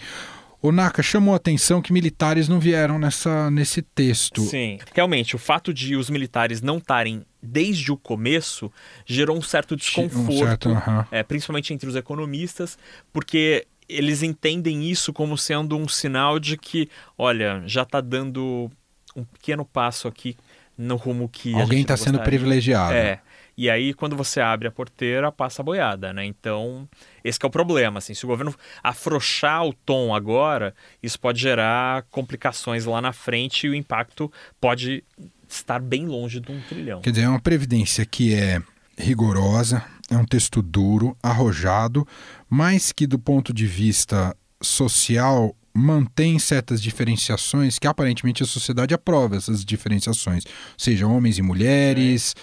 O 0.62 0.72
Naka 0.72 1.01
chamou 1.01 1.34
a 1.34 1.38
atenção 1.38 1.82
que 1.82 1.94
militares 1.94 2.50
não 2.50 2.60
vieram 2.60 3.00
nessa, 3.00 3.50
nesse 3.50 3.82
texto. 3.82 4.42
Sim, 4.42 4.78
realmente, 4.94 5.36
o 5.36 5.39
fato 5.39 5.74
de 5.74 5.96
os 5.96 6.10
militares 6.10 6.62
não 6.62 6.80
estarem 6.80 7.24
desde 7.42 7.92
o 7.92 7.98
começo 7.98 8.72
gerou 9.06 9.38
um 9.38 9.42
certo 9.42 9.75
desconforto, 9.75 10.70
um 10.70 10.75
certo, 10.75 11.08
é, 11.12 11.24
principalmente 11.24 11.74
entre 11.74 11.88
os 11.88 11.96
economistas, 11.96 12.78
porque 13.13 13.66
eles 13.88 14.22
entendem 14.22 14.89
isso 14.89 15.13
como 15.13 15.38
sendo 15.38 15.78
um 15.78 15.88
sinal 15.88 16.39
de 16.39 16.58
que, 16.58 16.89
olha, 17.18 17.63
já 17.66 17.84
está 17.84 18.01
dando 18.01 18.70
um 19.16 19.24
pequeno 19.24 19.63
passo 19.63 20.08
aqui 20.08 20.36
no 20.78 20.96
rumo 20.96 21.28
que 21.28 21.54
alguém 21.54 21.82
está 21.82 21.98
sendo 21.98 22.20
privilegiado. 22.20 22.94
É. 22.94 23.22
E 23.60 23.70
aí, 23.70 23.94
quando 23.94 24.16
você 24.16 24.39
abre 24.39 24.70
a 24.70 24.72
porteira, 24.72 25.34
passa 25.34 25.62
a 25.62 25.66
boiada, 25.66 26.13
né? 26.13 26.24
Então, 26.24 26.88
esse 27.22 27.38
é 27.44 27.46
o 27.46 27.50
problema, 27.50 27.98
assim. 27.98 28.13
Se 28.13 28.24
o 28.24 28.28
governo 28.30 28.56
afrouxar 28.82 29.66
o 29.66 29.74
tom 29.74 30.16
agora, 30.16 30.74
isso 31.04 31.20
pode 31.20 31.42
gerar 31.42 32.04
complicações 32.04 32.86
lá 32.86 33.01
na 33.01 33.12
frente 33.12 33.68
e 33.68 33.70
o 33.70 33.75
impacto 33.75 34.32
pode 34.62 35.04
estar 35.46 35.82
bem 35.82 36.06
longe 36.06 36.39
de 36.39 36.50
um 36.50 36.62
trilhão. 36.70 37.01
Quer 37.01 37.10
dizer, 37.10 37.24
é 37.24 37.28
uma 37.28 37.42
previdência 37.42 38.06
que 38.06 38.34
é 38.34 38.62
rigorosa, 38.98 39.84
é 40.10 40.16
um 40.16 40.24
texto 40.24 40.62
duro, 40.62 41.18
arrojado, 41.22 42.08
mas 42.50 42.94
que 42.94 43.06
do 43.06 43.20
ponto 43.20 43.54
de 43.54 43.68
vista 43.68 44.34
social 44.62 45.54
mantém 45.74 46.39
certas 46.39 46.82
diferenciações 46.82 47.80
que 47.80 47.88
aparentemente 47.88 48.44
a 48.44 48.46
sociedade 48.46 48.94
aprova 48.94 49.36
essas 49.36 49.63
diferenciações, 49.63 50.44
seja 50.78 51.08
homens 51.08 51.38
e 51.38 51.42
mulheres, 51.42 52.36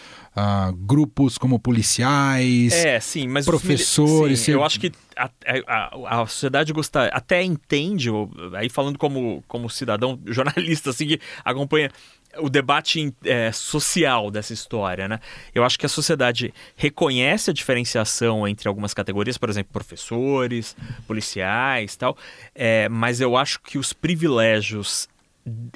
grupos 0.77 1.39
como 1.39 1.59
policiais, 1.59 2.73
é, 2.73 3.01
sim, 3.01 3.27
mas 3.27 3.47
professores. 3.47 4.41
Sim, 4.41 4.53
eu 4.53 4.65
acho 4.65 4.79
que 4.79 4.93
a, 5.17 5.31
a, 5.67 6.21
a, 6.23 6.27
sociedade 6.27 6.73
gosta, 6.73 7.07
até 7.07 7.43
entende, 7.43 8.11
aí 8.55 8.69
falando 8.69 8.99
como, 8.99 9.43
como 9.49 9.71
cidadão 9.71 10.21
jornalista 10.27 10.91
assim, 10.91 11.07
que 11.07 11.21
acompanha 11.45 11.91
o 12.39 12.51
debate 12.51 13.15
é, 13.25 13.51
social 13.51 14.31
dessa 14.31 14.53
história, 14.53 15.09
né? 15.09 15.21
Eu 15.55 15.65
acho 15.65 15.79
que 15.79 15.87
a 15.87 15.89
sociedade 15.89 16.53
reconhece 16.77 17.51
a 17.51 17.55
diferenciação 17.55 18.47
entre 18.47 18.69
algumas 18.69 18.93
categorias, 18.93 19.39
por 19.39 19.49
exemplo, 19.49 19.73
professores, 19.73 20.77
policiais, 21.07 21.97
tal. 21.97 22.17
É, 22.55 22.89
mas 22.91 23.23
eu 23.23 23.37
acho 23.37 23.61
que 23.63 23.79
os 23.79 23.95
privilégios 23.95 25.09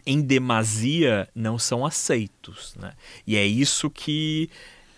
em 0.05 0.21
demasia 0.21 1.29
não 1.35 1.59
são 1.59 1.87
aceitos, 1.87 2.75
né? 2.77 2.93
E 3.27 3.37
é 3.37 3.47
isso 3.47 3.89
que 3.89 4.51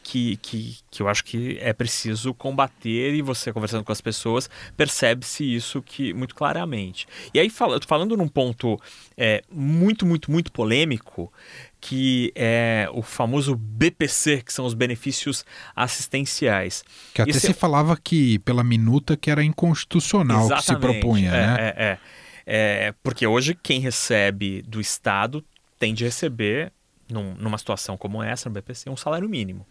que, 0.03 0.37
que, 0.39 0.79
que 0.91 1.03
eu 1.03 1.09
acho 1.09 1.25
que 1.25 1.59
é 1.61 1.73
preciso 1.73 2.35
combater 2.35 3.15
e 3.15 3.23
você 3.23 3.53
conversando 3.53 3.85
com 3.85 3.93
as 3.93 4.01
pessoas 4.01 4.51
percebe-se 4.77 5.45
isso 5.45 5.81
que 5.81 6.13
muito 6.13 6.35
claramente. 6.35 7.07
E 7.33 7.39
aí 7.39 7.49
fala, 7.49 7.81
falando 7.87 8.17
num 8.17 8.27
ponto 8.27 8.81
é, 9.17 9.43
muito, 9.51 10.05
muito, 10.05 10.31
muito 10.31 10.51
polêmico, 10.51 11.33
que 11.81 12.33
é 12.35 12.89
o 12.93 13.03
famoso 13.03 13.55
BPC, 13.55 14.43
que 14.43 14.53
são 14.53 14.65
os 14.65 14.75
benefícios 14.75 15.45
assistenciais. 15.75 16.85
Que 17.15 17.23
até 17.23 17.31
Esse 17.31 17.41
se 17.49 17.55
falava 17.55 17.97
que, 17.97 18.39
pela 18.41 18.65
minuta, 18.65 19.17
que 19.17 19.31
era 19.31 19.43
inconstitucional 19.43 20.47
Exatamente. 20.47 20.65
que 20.65 20.73
se 20.73 20.77
propunha, 20.77 21.31
é, 21.31 21.47
né? 21.47 21.57
É, 21.59 21.85
é, 21.85 21.99
é, 22.47 22.95
porque 23.03 23.27
hoje 23.27 23.55
quem 23.55 23.81
recebe 23.81 24.63
do 24.63 24.81
Estado 24.81 25.45
tem 25.79 25.95
de 25.95 26.05
receber, 26.05 26.73
num, 27.11 27.35
numa 27.35 27.59
situação 27.59 27.97
como 27.97 28.23
essa, 28.23 28.49
no 28.49 28.55
BPC, 28.55 28.89
um 28.89 28.97
salário 28.97 29.29
mínimo. 29.29 29.67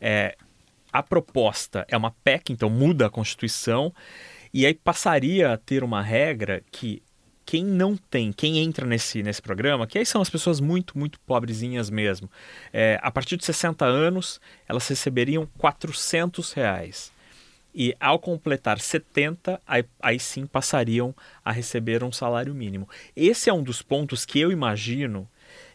É, 0.00 0.36
a 0.92 1.02
proposta 1.02 1.84
é 1.88 1.96
uma 1.96 2.10
PEC, 2.10 2.52
então 2.52 2.68
muda 2.68 3.06
a 3.06 3.10
Constituição, 3.10 3.92
e 4.52 4.66
aí 4.66 4.74
passaria 4.74 5.52
a 5.52 5.56
ter 5.56 5.82
uma 5.82 6.02
regra 6.02 6.62
que 6.70 7.02
quem 7.44 7.64
não 7.64 7.96
tem, 7.96 8.32
quem 8.32 8.58
entra 8.58 8.86
nesse, 8.86 9.22
nesse 9.22 9.42
programa, 9.42 9.86
que 9.86 9.98
aí 9.98 10.06
são 10.06 10.22
as 10.22 10.30
pessoas 10.30 10.60
muito, 10.60 10.96
muito 10.96 11.18
pobrezinhas 11.20 11.90
mesmo, 11.90 12.30
é, 12.72 12.98
a 13.02 13.10
partir 13.10 13.36
de 13.36 13.44
60 13.44 13.84
anos, 13.84 14.40
elas 14.68 14.86
receberiam 14.86 15.46
400 15.58 16.52
reais. 16.52 17.11
E 17.74 17.94
ao 17.98 18.18
completar 18.18 18.78
70, 18.78 19.60
aí, 19.66 19.84
aí 20.00 20.18
sim 20.18 20.46
passariam 20.46 21.14
a 21.44 21.50
receber 21.50 22.04
um 22.04 22.12
salário 22.12 22.54
mínimo. 22.54 22.88
Esse 23.16 23.48
é 23.48 23.52
um 23.52 23.62
dos 23.62 23.80
pontos 23.80 24.24
que 24.24 24.38
eu 24.38 24.52
imagino 24.52 25.28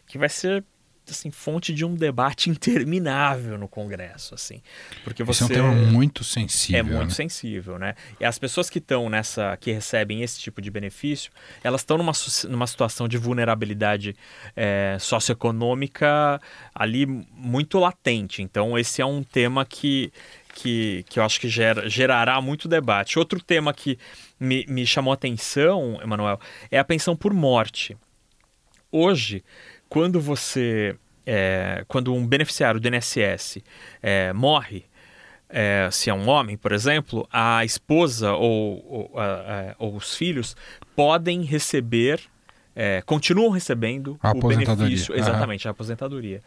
que 0.05 0.17
vai 0.17 0.29
ser 0.29 0.63
assim, 1.11 1.31
fonte 1.31 1.73
de 1.73 1.85
um 1.85 1.95
debate 1.95 2.49
interminável 2.51 3.57
no 3.57 3.67
Congresso, 3.67 4.35
assim, 4.35 4.61
porque 5.03 5.23
você 5.23 5.43
Esse 5.43 5.53
é 5.53 5.61
um 5.61 5.71
tema 5.71 5.91
muito 5.91 6.23
sensível. 6.23 6.79
É 6.79 6.83
muito 6.83 7.09
né? 7.09 7.15
sensível, 7.15 7.79
né? 7.79 7.95
E 8.19 8.25
as 8.25 8.37
pessoas 8.37 8.69
que 8.69 8.79
estão 8.79 9.09
nessa, 9.09 9.55
que 9.57 9.71
recebem 9.71 10.21
esse 10.21 10.39
tipo 10.39 10.61
de 10.61 10.69
benefício, 10.69 11.31
elas 11.63 11.81
estão 11.81 11.97
numa, 11.97 12.13
numa 12.49 12.67
situação 12.67 13.07
de 13.07 13.17
vulnerabilidade 13.17 14.15
é, 14.55 14.97
socioeconômica 14.99 16.41
ali 16.73 17.05
muito 17.05 17.79
latente. 17.79 18.41
Então 18.41 18.77
esse 18.77 19.01
é 19.01 19.05
um 19.05 19.23
tema 19.23 19.65
que 19.65 20.11
que, 20.57 21.05
que 21.07 21.19
eu 21.19 21.23
acho 21.23 21.39
que 21.39 21.47
gera, 21.47 21.87
gerará 21.87 22.41
muito 22.41 22.67
debate. 22.67 23.19
Outro 23.19 23.39
tema 23.39 23.71
que 23.71 23.99
me, 24.39 24.65
me 24.67 24.87
chamou 24.87 25.11
a 25.11 25.13
atenção, 25.13 25.99
Emanuel, 26.01 26.39
é 26.71 26.79
a 26.79 26.83
pensão 26.83 27.15
por 27.15 27.31
morte. 27.31 27.95
Hoje, 28.91 29.43
quando 29.87 30.19
você. 30.19 30.95
É, 31.29 31.83
quando 31.87 32.13
um 32.13 32.25
beneficiário 32.25 32.79
do 32.79 32.87
INSS 32.87 33.57
é, 34.01 34.31
morre, 34.31 34.85
é, 35.49 35.89
se 35.91 36.09
é 36.09 36.13
um 36.13 36.27
homem, 36.29 36.55
por 36.55 36.71
exemplo, 36.71 37.27
a 37.31 37.65
esposa 37.65 38.31
ou, 38.31 39.11
ou, 39.11 39.19
a, 39.19 39.25
a, 39.25 39.75
ou 39.77 39.95
os 39.97 40.15
filhos 40.15 40.55
podem 40.95 41.43
receber, 41.43 42.21
é, 42.73 43.01
continuam 43.01 43.49
recebendo 43.49 44.17
a 44.23 44.31
o 44.31 44.39
benefício, 44.39 45.13
exatamente, 45.13 45.67
a 45.67 45.71
aposentadoria. 45.71 46.41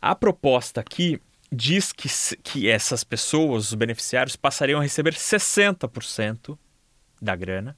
A 0.00 0.14
proposta 0.14 0.80
aqui 0.80 1.20
diz 1.52 1.92
que, 1.92 2.08
que 2.42 2.68
essas 2.68 3.02
pessoas, 3.04 3.68
os 3.68 3.74
beneficiários, 3.74 4.36
passariam 4.36 4.80
a 4.80 4.82
receber 4.82 5.14
60% 5.14 6.56
da 7.20 7.34
grana 7.36 7.76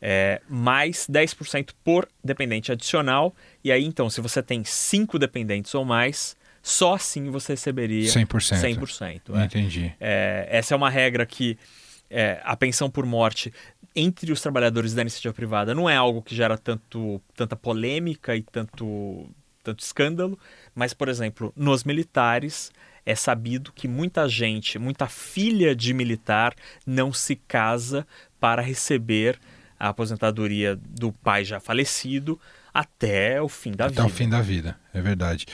é, 0.00 0.40
mais 0.48 1.06
10% 1.10 1.70
por 1.84 2.08
dependente 2.22 2.72
adicional. 2.72 3.34
E 3.62 3.70
aí, 3.72 3.84
então, 3.84 4.08
se 4.08 4.20
você 4.20 4.42
tem 4.42 4.64
cinco 4.64 5.18
dependentes 5.18 5.74
ou 5.74 5.84
mais, 5.84 6.36
só 6.62 6.94
assim 6.94 7.30
você 7.30 7.52
receberia 7.52 8.08
100%. 8.08 8.78
100% 8.78 9.20
é. 9.36 9.44
Entendi. 9.44 9.92
É, 10.00 10.48
essa 10.50 10.74
é 10.74 10.76
uma 10.76 10.90
regra 10.90 11.26
que 11.26 11.58
é, 12.10 12.40
a 12.44 12.56
pensão 12.56 12.88
por 12.88 13.04
morte 13.04 13.52
entre 13.94 14.32
os 14.32 14.40
trabalhadores 14.40 14.94
da 14.94 15.02
iniciativa 15.02 15.34
privada 15.34 15.74
não 15.74 15.90
é 15.90 15.96
algo 15.96 16.22
que 16.22 16.34
gera 16.34 16.56
tanto, 16.56 17.20
tanta 17.34 17.56
polêmica 17.56 18.36
e 18.36 18.42
tanto, 18.42 19.28
tanto 19.62 19.80
escândalo, 19.80 20.38
mas, 20.78 20.94
por 20.94 21.08
exemplo, 21.08 21.52
nos 21.56 21.82
militares 21.82 22.70
é 23.04 23.16
sabido 23.16 23.72
que 23.72 23.88
muita 23.88 24.28
gente, 24.28 24.78
muita 24.78 25.08
filha 25.08 25.74
de 25.74 25.92
militar 25.92 26.54
não 26.86 27.12
se 27.12 27.34
casa 27.34 28.06
para 28.38 28.62
receber 28.62 29.40
a 29.76 29.88
aposentadoria 29.88 30.76
do 30.76 31.10
pai 31.10 31.44
já 31.44 31.58
falecido 31.58 32.40
até 32.72 33.42
o 33.42 33.48
fim 33.48 33.72
da 33.72 33.86
até 33.86 33.90
vida. 33.90 34.02
Até 34.02 34.12
o 34.12 34.14
fim 34.14 34.28
da 34.28 34.40
vida, 34.40 34.78
é 34.94 35.02
verdade. 35.02 35.46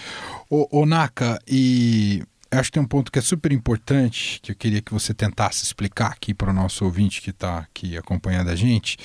O, 0.51 0.83
o 0.83 0.85
Naka, 0.85 1.39
e 1.49 2.23
acho 2.51 2.69
que 2.71 2.75
tem 2.75 2.83
um 2.83 2.87
ponto 2.87 3.11
que 3.11 3.19
é 3.19 3.23
super 3.23 3.51
importante, 3.51 4.39
que 4.43 4.53
eu 4.53 4.57
queria 4.57 4.83
que 4.83 4.93
você 4.93 5.15
tentasse 5.15 5.65
explicar 5.65 6.09
aqui 6.09 6.35
para 6.35 6.51
o 6.51 6.53
nosso 6.53 6.85
ouvinte 6.85 7.23
que 7.23 7.31
está 7.31 7.61
aqui 7.61 7.97
acompanhando 7.97 8.51
a 8.51 8.55
gente, 8.55 8.99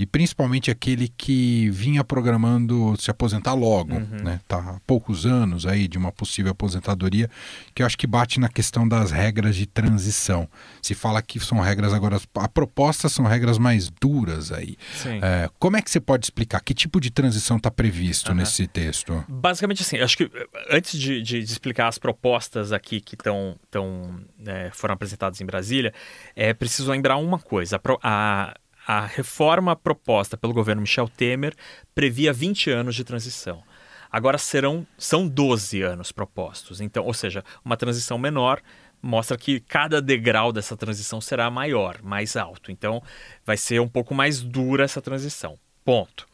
e 0.00 0.06
principalmente 0.06 0.70
aquele 0.70 1.08
que 1.08 1.68
vinha 1.68 2.02
programando 2.02 2.96
se 2.98 3.10
aposentar 3.10 3.52
logo, 3.52 3.96
uhum. 3.96 4.24
né? 4.24 4.40
Tá 4.48 4.56
há 4.56 4.80
poucos 4.86 5.26
anos 5.26 5.66
aí 5.66 5.86
de 5.86 5.98
uma 5.98 6.10
possível 6.10 6.52
aposentadoria, 6.52 7.28
que 7.74 7.82
eu 7.82 7.86
acho 7.86 7.98
que 7.98 8.06
bate 8.06 8.40
na 8.40 8.48
questão 8.48 8.88
das 8.88 9.10
regras 9.10 9.54
de 9.54 9.66
transição. 9.66 10.48
Se 10.80 10.94
fala 10.94 11.20
que 11.20 11.38
são 11.38 11.60
regras 11.60 11.92
agora, 11.92 12.18
a 12.36 12.48
proposta 12.48 13.10
são 13.10 13.26
regras 13.26 13.58
mais 13.58 13.90
duras 13.90 14.50
aí. 14.50 14.74
É, 15.04 15.50
como 15.58 15.76
é 15.76 15.82
que 15.82 15.90
você 15.90 16.00
pode 16.00 16.24
explicar 16.24 16.62
que 16.62 16.72
tipo 16.72 16.98
de 16.98 17.10
transição 17.10 17.58
está 17.58 17.70
previsto 17.70 18.30
uhum. 18.30 18.36
nesse 18.36 18.66
texto? 18.66 19.22
Basicamente 19.28 19.82
assim, 19.82 19.98
acho 19.98 20.16
que 20.16 20.24
eh, 20.24 20.48
antes 20.70 20.98
de, 20.98 21.20
de, 21.20 21.44
de 21.44 21.52
explicar 21.52 21.88
as 21.88 21.98
propostas 21.98 22.72
aqui 22.72 23.02
que 23.02 23.16
estão 23.16 23.54
tão, 23.70 24.18
é, 24.46 24.70
foram 24.72 24.94
apresentadas 24.94 25.42
em 25.42 25.44
Brasília, 25.44 25.92
é 26.34 26.54
preciso 26.54 26.90
lembrar 26.90 27.18
uma 27.18 27.38
coisa. 27.38 27.76
A, 27.76 27.98
a 28.02 28.54
a 28.86 29.06
reforma 29.06 29.76
proposta 29.76 30.36
pelo 30.36 30.54
governo 30.54 30.82
Michel 30.82 31.08
Temer 31.08 31.54
previa 31.94 32.32
20 32.32 32.70
anos 32.70 32.94
de 32.94 33.04
transição. 33.04 33.62
Agora 34.10 34.38
serão 34.38 34.86
são 34.98 35.28
12 35.28 35.82
anos 35.82 36.10
propostos. 36.10 36.80
Então, 36.80 37.04
ou 37.04 37.14
seja, 37.14 37.44
uma 37.64 37.76
transição 37.76 38.18
menor 38.18 38.60
mostra 39.00 39.36
que 39.36 39.60
cada 39.60 40.02
degrau 40.02 40.52
dessa 40.52 40.76
transição 40.76 41.20
será 41.20 41.50
maior, 41.50 42.02
mais 42.02 42.36
alto. 42.36 42.70
Então, 42.72 43.02
vai 43.44 43.56
ser 43.56 43.80
um 43.80 43.88
pouco 43.88 44.14
mais 44.14 44.42
dura 44.42 44.84
essa 44.84 45.00
transição. 45.00 45.56
Ponto. 45.84 46.26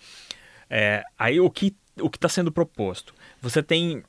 É, 0.68 1.04
aí 1.18 1.38
o 1.38 1.50
que 1.50 1.76
o 2.00 2.10
que 2.10 2.18
está 2.18 2.28
sendo 2.28 2.52
proposto? 2.52 3.14
Você 3.40 3.62
tem 3.62 4.02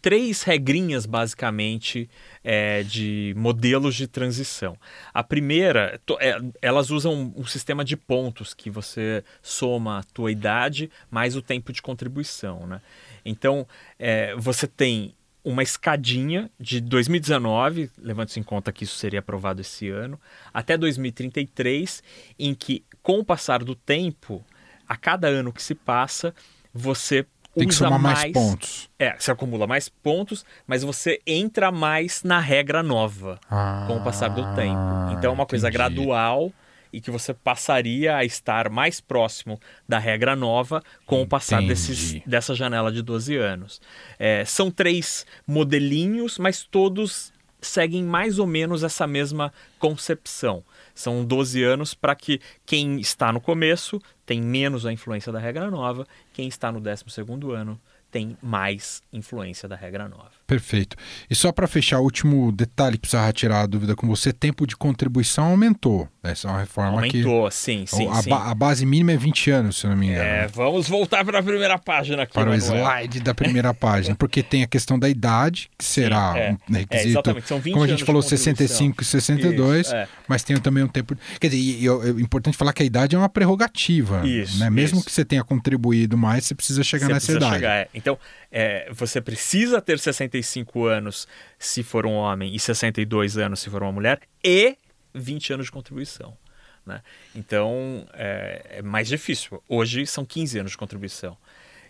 três 0.00 0.42
regrinhas, 0.42 1.06
basicamente, 1.06 2.08
é, 2.42 2.82
de 2.82 3.34
modelos 3.36 3.94
de 3.94 4.06
transição. 4.06 4.76
A 5.12 5.22
primeira, 5.22 6.00
é, 6.20 6.38
elas 6.60 6.90
usam 6.90 7.32
um 7.36 7.46
sistema 7.46 7.84
de 7.84 7.96
pontos 7.96 8.54
que 8.54 8.70
você 8.70 9.24
soma 9.42 9.98
a 9.98 10.02
tua 10.02 10.30
idade 10.30 10.90
mais 11.10 11.36
o 11.36 11.42
tempo 11.42 11.72
de 11.72 11.82
contribuição. 11.82 12.66
Né? 12.66 12.80
Então, 13.24 13.66
é, 13.98 14.34
você 14.36 14.66
tem 14.66 15.14
uma 15.46 15.62
escadinha 15.62 16.50
de 16.58 16.80
2019, 16.80 17.88
levando-se 17.96 18.40
em 18.40 18.42
conta 18.42 18.72
que 18.72 18.82
isso 18.82 18.96
seria 18.96 19.20
aprovado 19.20 19.60
esse 19.60 19.88
ano, 19.88 20.20
até 20.52 20.76
2033, 20.76 22.02
em 22.36 22.52
que, 22.52 22.84
com 23.00 23.20
o 23.20 23.24
passar 23.24 23.62
do 23.62 23.76
tempo, 23.76 24.44
a 24.88 24.96
cada 24.96 25.28
ano 25.28 25.52
que 25.52 25.62
se 25.62 25.74
passa, 25.74 26.34
você 26.74 27.24
tem 27.58 27.68
que 27.68 27.74
somar 27.74 27.98
mais, 27.98 28.20
mais, 28.20 28.32
pontos. 28.32 28.90
É, 28.98 29.16
você 29.18 29.30
acumula 29.30 29.66
mais 29.66 29.88
pontos, 29.88 30.44
mas 30.66 30.82
você 30.82 31.20
entra 31.26 31.72
mais 31.72 32.22
na 32.22 32.38
regra 32.38 32.82
nova 32.82 33.40
ah, 33.50 33.84
com 33.86 33.96
o 33.96 34.04
passar 34.04 34.28
do 34.28 34.42
tempo. 34.54 35.12
Então 35.12 35.30
é 35.30 35.34
uma 35.34 35.46
coisa 35.46 35.68
entendi. 35.68 35.78
gradual 35.78 36.52
e 36.92 37.00
que 37.00 37.10
você 37.10 37.34
passaria 37.34 38.16
a 38.16 38.24
estar 38.24 38.68
mais 38.68 39.00
próximo 39.00 39.60
da 39.88 39.98
regra 39.98 40.36
nova 40.36 40.82
com 41.04 41.22
o 41.22 41.26
passar 41.26 41.62
desses, 41.62 42.20
dessa 42.26 42.54
janela 42.54 42.92
de 42.92 43.02
12 43.02 43.36
anos. 43.36 43.80
É, 44.18 44.44
são 44.44 44.70
três 44.70 45.26
modelinhos, 45.46 46.38
mas 46.38 46.62
todos 46.62 47.32
seguem 47.60 48.04
mais 48.04 48.38
ou 48.38 48.46
menos 48.46 48.82
essa 48.82 49.06
mesma 49.06 49.52
concepção. 49.78 50.62
São 50.96 51.22
12 51.24 51.62
anos 51.62 51.92
para 51.92 52.16
que 52.16 52.40
quem 52.64 52.98
está 52.98 53.30
no 53.30 53.40
começo 53.40 54.00
tem 54.24 54.40
menos 54.40 54.86
a 54.86 54.92
influência 54.92 55.30
da 55.30 55.38
regra 55.38 55.70
nova, 55.70 56.06
quem 56.32 56.48
está 56.48 56.72
no 56.72 56.80
12 56.80 57.52
ano 57.52 57.78
tem 58.10 58.36
mais 58.42 59.02
influência 59.12 59.68
da 59.68 59.76
regra 59.76 60.08
nova. 60.08 60.35
Perfeito. 60.46 60.96
E 61.28 61.34
só 61.34 61.50
para 61.50 61.66
fechar, 61.66 61.98
o 61.98 62.04
último 62.04 62.52
detalhe 62.52 62.96
que 62.96 63.00
precisava 63.00 63.32
tirar 63.32 63.62
a 63.62 63.66
dúvida 63.66 63.96
com 63.96 64.06
você: 64.06 64.32
tempo 64.32 64.64
de 64.64 64.76
contribuição 64.76 65.46
aumentou. 65.46 66.08
Essa 66.22 66.46
é 66.46 66.50
uma 66.50 66.60
reforma 66.60 66.90
aumentou, 66.90 67.10
que. 67.10 67.22
Aumentou, 67.22 67.50
sim, 67.50 67.84
sim. 67.86 68.08
A, 68.08 68.22
sim. 68.22 68.30
Ba 68.30 68.50
a, 68.50 68.54
base 68.54 68.86
mínima 68.86 69.12
é 69.12 69.16
20 69.16 69.50
anos, 69.50 69.78
se 69.78 69.86
não 69.88 69.96
me 69.96 70.06
engano. 70.06 70.22
É, 70.22 70.46
vamos 70.46 70.88
voltar 70.88 71.24
para 71.24 71.40
a 71.40 71.42
primeira 71.42 71.78
página 71.78 72.22
aqui. 72.22 72.34
Para 72.34 72.50
Manuel. 72.50 72.60
o 72.60 72.78
slide 72.78 73.20
da 73.20 73.34
primeira 73.34 73.74
página, 73.74 74.14
porque 74.14 74.40
tem 74.40 74.62
a 74.62 74.68
questão 74.68 74.96
da 74.96 75.08
idade, 75.08 75.68
que 75.76 75.84
será 75.84 76.32
sim, 76.32 76.38
é. 76.38 76.56
um 76.68 76.72
requisito. 76.74 76.94
É, 76.94 77.10
exatamente, 77.10 77.48
são 77.48 77.58
20 77.58 77.72
Como 77.72 77.84
a 77.84 77.88
gente 77.88 78.04
falou, 78.04 78.22
65 78.22 79.02
e 79.02 79.04
62, 79.04 79.86
isso, 79.86 79.94
é. 79.94 80.08
mas 80.28 80.44
tem 80.44 80.56
também 80.58 80.84
um 80.84 80.88
tempo. 80.88 81.16
Quer 81.40 81.48
dizer, 81.48 81.60
e, 81.60 81.84
e, 81.84 81.88
é 81.88 82.20
importante 82.20 82.56
falar 82.56 82.72
que 82.72 82.84
a 82.84 82.86
idade 82.86 83.16
é 83.16 83.18
uma 83.18 83.28
prerrogativa. 83.28 84.24
Isso. 84.24 84.60
Né? 84.60 84.70
Mesmo 84.70 84.98
isso. 84.98 85.06
que 85.06 85.12
você 85.12 85.24
tenha 85.24 85.42
contribuído 85.42 86.16
mais, 86.16 86.44
você 86.44 86.54
precisa 86.54 86.84
chegar 86.84 87.06
você 87.06 87.12
nessa 87.12 87.26
precisa 87.26 87.46
idade. 87.46 87.54
Chegar, 87.56 87.76
é. 87.76 87.88
Então, 87.92 88.16
é, 88.50 88.88
você 88.92 89.20
precisa 89.20 89.80
ter 89.80 89.98
65 89.98 90.35
anos 90.84 91.26
se 91.58 91.82
for 91.82 92.06
um 92.06 92.12
homem 92.12 92.54
e 92.54 92.58
62 92.58 93.38
anos 93.38 93.60
se 93.60 93.70
for 93.70 93.82
uma 93.82 93.92
mulher 93.92 94.20
e 94.42 94.76
20 95.14 95.54
anos 95.54 95.66
de 95.66 95.72
contribuição. 95.72 96.36
Né? 96.84 97.02
Então 97.34 98.06
é, 98.12 98.78
é, 98.78 98.82
mais 98.82 99.08
difícil. 99.08 99.62
Hoje 99.68 100.06
são 100.06 100.24
15 100.24 100.60
anos 100.60 100.72
de 100.72 100.78
contribuição. 100.78 101.36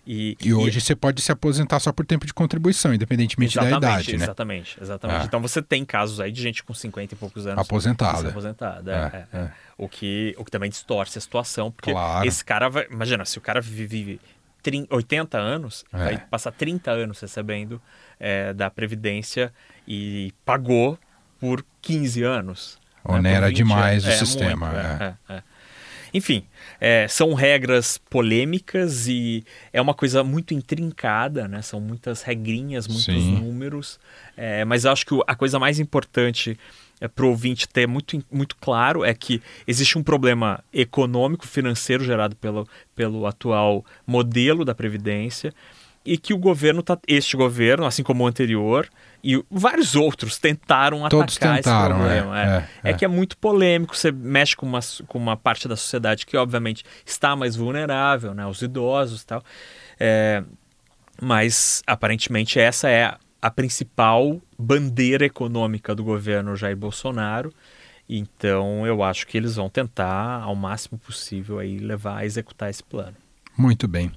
E, 0.06 0.36
e 0.40 0.54
hoje 0.54 0.78
e... 0.78 0.80
você 0.80 0.94
pode 0.94 1.20
se 1.20 1.32
aposentar 1.32 1.80
só 1.80 1.92
por 1.92 2.06
tempo 2.06 2.24
de 2.24 2.32
contribuição, 2.32 2.94
independentemente 2.94 3.58
exatamente, 3.58 3.80
da 3.80 3.88
idade, 3.88 4.16
né? 4.16 4.24
Exatamente, 4.24 4.78
exatamente. 4.80 5.22
É. 5.22 5.24
Então 5.24 5.42
você 5.42 5.60
tem 5.60 5.84
casos 5.84 6.20
aí 6.20 6.30
de 6.30 6.40
gente 6.40 6.62
com 6.62 6.72
50 6.72 7.14
e 7.14 7.16
poucos 7.16 7.44
anos 7.44 7.58
aposentada. 7.58 8.28
aposentada 8.28 9.26
é, 9.32 9.36
é, 9.36 9.40
é, 9.40 9.50
o, 9.76 9.88
que, 9.88 10.32
o 10.38 10.44
que 10.44 10.50
também 10.50 10.70
distorce 10.70 11.18
a 11.18 11.20
situação, 11.20 11.72
porque 11.72 11.90
claro. 11.90 12.26
esse 12.26 12.44
cara 12.44 12.68
vai. 12.68 12.86
Imagina, 12.88 13.24
se 13.24 13.36
o 13.36 13.40
cara 13.40 13.60
vive 13.60 14.20
30, 14.62 14.94
80 14.94 15.38
anos, 15.38 15.84
é. 15.92 15.98
vai 15.98 16.18
passar 16.18 16.52
30 16.52 16.88
anos 16.92 17.18
recebendo 17.18 17.82
é, 18.18 18.52
da 18.52 18.70
Previdência 18.70 19.52
e 19.86 20.32
pagou 20.44 20.98
por 21.38 21.64
15 21.82 22.22
anos. 22.22 22.78
Onera 23.04 23.46
né, 23.46 23.52
demais 23.52 24.04
anos. 24.04 24.18
o 24.18 24.22
é, 24.22 24.26
sistema. 24.26 24.66
Muito, 24.66 24.78
é. 24.78 25.16
É, 25.28 25.34
é. 25.34 25.42
Enfim, 26.14 26.46
são 27.10 27.34
regras 27.34 27.98
polêmicas 27.98 29.06
e 29.06 29.44
é 29.70 29.82
uma 29.82 29.92
coisa 29.92 30.24
muito 30.24 30.54
intrincada, 30.54 31.46
né? 31.46 31.60
São 31.60 31.78
muitas 31.78 32.22
regrinhas, 32.22 32.88
muitos 32.88 33.04
Sim. 33.04 33.36
números. 33.36 34.00
mas 34.66 34.86
eu 34.86 34.92
acho 34.92 35.04
que 35.04 35.14
a 35.26 35.34
coisa 35.34 35.58
mais 35.58 35.78
importante 35.78 36.56
é, 37.00 37.08
para 37.08 37.24
o 37.24 37.28
ouvinte 37.28 37.68
ter 37.68 37.86
muito, 37.86 38.22
muito 38.30 38.56
claro 38.56 39.04
é 39.04 39.12
que 39.12 39.42
existe 39.66 39.98
um 39.98 40.02
problema 40.02 40.64
econômico, 40.72 41.46
financeiro 41.46 42.02
gerado 42.04 42.34
pelo, 42.36 42.66
pelo 42.94 43.26
atual 43.26 43.84
modelo 44.06 44.64
da 44.64 44.74
Previdência 44.74 45.52
e 46.06 46.16
que 46.16 46.32
o 46.32 46.38
governo, 46.38 46.82
tá, 46.82 46.96
este 47.08 47.36
governo, 47.36 47.84
assim 47.84 48.02
como 48.02 48.22
o 48.22 48.26
anterior, 48.26 48.88
e 49.22 49.42
vários 49.50 49.96
outros 49.96 50.38
tentaram 50.38 51.06
Todos 51.08 51.36
atacar 51.36 51.56
tentaram, 51.56 51.96
esse 51.96 52.04
problema. 52.04 52.40
É, 52.40 52.46
é, 52.46 52.68
é, 52.84 52.90
é, 52.90 52.94
que 52.94 53.04
é 53.04 53.08
muito 53.08 53.36
polêmico, 53.36 53.96
você 53.96 54.12
mexe 54.12 54.54
com 54.54 54.64
uma, 54.64 54.78
com 55.08 55.18
uma 55.18 55.36
parte 55.36 55.66
da 55.66 55.74
sociedade 55.74 56.24
que, 56.24 56.36
obviamente, 56.36 56.84
está 57.04 57.34
mais 57.34 57.56
vulnerável, 57.56 58.32
né, 58.32 58.46
os 58.46 58.62
idosos 58.62 59.22
e 59.22 59.26
tal. 59.26 59.42
É, 59.98 60.44
mas, 61.20 61.82
aparentemente, 61.86 62.60
essa 62.60 62.88
é 62.88 63.14
a 63.42 63.50
principal 63.50 64.40
bandeira 64.56 65.26
econômica 65.26 65.94
do 65.94 66.04
governo 66.04 66.54
Jair 66.54 66.76
Bolsonaro. 66.76 67.52
Então, 68.08 68.86
eu 68.86 69.02
acho 69.02 69.26
que 69.26 69.36
eles 69.36 69.56
vão 69.56 69.68
tentar, 69.68 70.42
ao 70.42 70.54
máximo 70.54 70.98
possível, 70.98 71.58
aí, 71.58 71.78
levar 71.78 72.18
a 72.18 72.24
executar 72.24 72.70
esse 72.70 72.82
plano. 72.82 73.16
Muito 73.56 73.88
bem. 73.88 74.12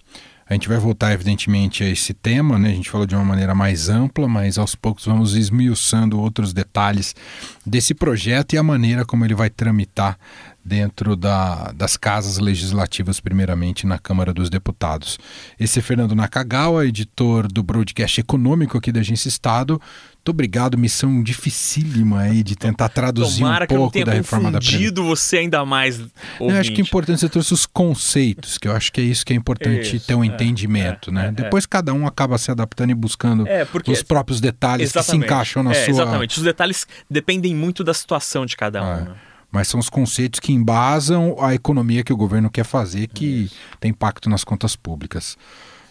A 0.50 0.54
gente 0.54 0.68
vai 0.68 0.80
voltar, 0.80 1.14
evidentemente, 1.14 1.84
a 1.84 1.88
esse 1.88 2.12
tema, 2.12 2.58
né? 2.58 2.70
A 2.72 2.74
gente 2.74 2.90
falou 2.90 3.06
de 3.06 3.14
uma 3.14 3.24
maneira 3.24 3.54
mais 3.54 3.88
ampla, 3.88 4.28
mas 4.28 4.58
aos 4.58 4.74
poucos 4.74 5.06
vamos 5.06 5.36
esmiuçando 5.36 6.20
outros 6.20 6.54
detalhes 6.54 7.16
desse 7.64 7.94
projeto 7.94 8.54
e 8.54 8.58
a 8.58 8.64
maneira 8.64 9.06
como 9.06 9.24
ele 9.24 9.36
vai 9.36 9.52
tramitar 9.52 10.18
dentro 10.66 11.16
da, 11.16 11.72
das 11.72 11.96
casas 11.96 12.40
legislativas, 12.40 13.20
primeiramente 13.20 13.86
na 13.86 14.00
Câmara 14.00 14.34
dos 14.34 14.50
Deputados. 14.50 15.20
Esse 15.60 15.80
é 15.80 15.82
Fernando 15.84 16.16
Nakagawa, 16.16 16.88
editor 16.88 17.48
do 17.48 17.62
broadcast 17.62 18.20
econômico 18.20 18.76
aqui 18.76 18.92
da 18.92 19.02
Agência 19.02 19.30
Estado. 19.30 19.80
Muito 20.20 20.32
obrigado, 20.32 20.78
missão 20.78 21.24
dificílima 21.24 22.20
aí 22.20 22.44
de 22.44 22.56
tentar 22.56 22.90
traduzir 22.90 23.40
Tomara 23.40 23.64
um 23.64 23.68
pouco 23.68 24.04
da 24.04 24.12
reforma 24.12 24.52
da 24.52 24.60
Previdência. 24.60 25.02
você 25.02 25.38
ainda 25.38 25.66
mais. 25.66 26.00
Eu 26.40 26.50
acho 26.52 26.74
que 26.74 26.82
é 26.82 26.84
importante 26.84 27.22
você 27.22 27.30
trouxe 27.30 27.54
os 27.54 27.66
conceitos, 27.66 28.58
que 28.58 28.68
eu 28.68 28.74
acho 28.74 28.92
que 28.92 29.00
é 29.00 29.04
isso 29.04 29.26
que 29.26 29.32
é 29.32 29.36
importante 29.36 29.96
isso, 29.96 30.06
ter 30.06 30.16
um 30.16 30.24
é, 30.24 30.28
entendimento, 30.28 31.10
é, 31.10 31.14
né? 31.14 31.28
É, 31.28 31.32
Depois 31.32 31.66
cada 31.66 31.94
um 31.94 32.06
acaba 32.06 32.38
se 32.38 32.52
adaptando 32.52 32.92
e 32.92 32.94
buscando 32.94 33.48
é, 33.48 33.66
os 33.88 34.04
próprios 34.04 34.42
detalhes 34.42 34.92
que 34.92 35.02
se 35.02 35.16
encaixam 35.16 35.64
na 35.64 35.72
é, 35.72 35.86
sua. 35.86 35.94
Exatamente, 35.94 36.38
os 36.38 36.44
detalhes 36.44 36.86
dependem 37.10 37.56
muito 37.56 37.82
da 37.84 37.94
situação 37.94 38.46
de 38.46 38.58
cada 38.58 38.84
um. 38.84 39.06
Né? 39.06 39.16
mas 39.52 39.68
são 39.68 39.80
os 39.80 39.90
conceitos 39.90 40.40
que 40.40 40.54
embasam 40.54 41.36
a 41.40 41.56
economia 41.56 42.04
que 42.04 42.14
o 42.14 42.18
governo 42.18 42.50
quer 42.50 42.64
fazer, 42.64 43.08
que 43.08 43.46
Isso. 43.46 43.56
tem 43.80 43.90
impacto 43.90 44.30
nas 44.30 44.44
contas 44.44 44.76
públicas. 44.76 45.38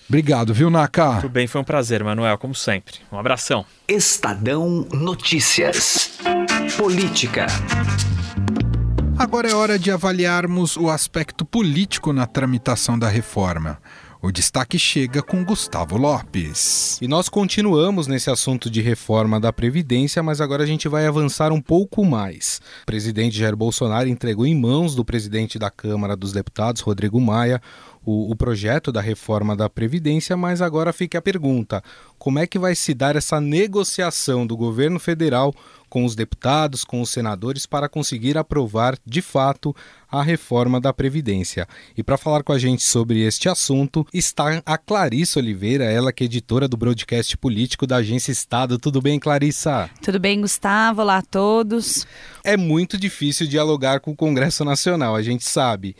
Obrigado, 0.09 0.55
viu, 0.55 0.71
Naka? 0.71 1.17
Tudo 1.21 1.29
bem, 1.29 1.47
foi 1.47 1.61
um 1.61 1.65
prazer, 1.65 2.03
Manuel, 2.03 2.39
como 2.39 2.55
sempre. 2.55 2.95
Um 3.13 3.19
abração. 3.19 3.67
Estadão 3.87 4.89
Notícias. 4.91 6.19
Política. 6.79 7.47
Agora 9.19 9.51
é 9.51 9.55
hora 9.55 9.79
de 9.79 9.91
avaliarmos 9.91 10.79
o 10.79 10.89
aspecto 10.89 11.45
político 11.45 12.11
na 12.15 12.27
tramitação 12.27 12.99
da 12.99 13.09
reforma. 13.09 13.79
O 14.21 14.33
destaque 14.33 14.79
chega 14.79 15.23
com 15.23 15.45
Gustavo 15.45 15.97
Lopes. 15.97 16.99
E 17.01 17.07
nós 17.07 17.29
continuamos 17.29 18.09
nesse 18.09 18.31
assunto 18.31 18.69
de 18.69 18.81
reforma 18.81 19.39
da 19.39 19.53
Previdência, 19.53 20.23
mas 20.25 20.41
agora 20.41 20.65
a 20.65 20.67
gente 20.67 20.89
vai 20.89 21.07
avançar 21.07 21.53
um 21.53 21.61
pouco 21.61 22.05
mais. 22.05 22.61
O 22.83 22.87
presidente 22.87 23.39
Jair 23.39 23.55
Bolsonaro 23.55 24.09
entregou 24.09 24.45
em 24.45 24.59
mãos 24.59 24.97
do 24.97 25.05
presidente 25.05 25.57
da 25.57 25.71
Câmara 25.71 26.17
dos 26.17 26.33
Deputados, 26.33 26.81
Rodrigo 26.81 27.21
Maia, 27.21 27.61
o, 28.05 28.31
o, 28.31 28.37
projeto 28.37 28.91
da 28.91 29.01
reforma 29.01 29.57
da 29.57 29.69
Previdência, 29.69 30.37
mas 30.37 30.63
agora 30.63 30.93
fica 30.93 31.19
a 31.19 31.23
pergunta: 31.23 31.83
como 32.19 32.39
é 32.39 32.47
que 32.47 32.59
vai 32.59 32.75
se 32.75 32.95
dar 32.95 33.17
essa 33.17 33.41
negociação 33.41 34.47
do 34.47 34.57
governo 34.57 34.99
federal 34.99 35.55
com 35.89 36.05
os 36.05 36.15
deputados, 36.15 36.85
com 36.85 37.01
os 37.01 37.11
senadores, 37.11 37.67
para 37.67 37.89
conseguir 37.89 38.37
aprovar 38.37 38.97
de 39.07 39.23
fato 39.23 39.75
a 40.11 40.23
reforma 40.23 40.81
da 40.81 40.93
Previdência. 40.93 41.67
E 41.97 42.03
para 42.03 42.17
falar 42.17 42.43
com 42.43 42.53
a 42.53 42.59
gente 42.59 42.83
sobre 42.83 43.21
este 43.21 43.49
assunto 43.49 44.07
está 44.13 44.63
a 44.65 44.79
Clarissa 44.79 45.39
Oliveira, 45.39 45.85
ela 45.85 46.13
que 46.13 46.25
é 46.25 46.27
editora 46.27 46.69
do 46.69 46.77
broadcast 46.77 47.37
político 47.37 47.87
da 47.87 47.97
Agência 47.97 48.33
Estado. 48.33 48.79
Tudo 48.79 49.01
bem, 49.01 49.19
Clarissa? 49.19 49.91
Tudo 50.03 50.19
bem, 50.19 50.41
Gustavo? 50.41 51.03
Olá 51.03 51.19
a 51.19 51.23
todos. 51.23 52.07
É 52.43 52.57
muito 52.57 52.97
difícil 52.97 53.47
dialogar 53.47 54.01
com 54.01 54.13
o 54.13 54.17
Congresso 54.17 54.65
Nacional, 54.65 55.15
a 55.15 55.23
gente 55.23 55.45
sabe. 55.45 55.95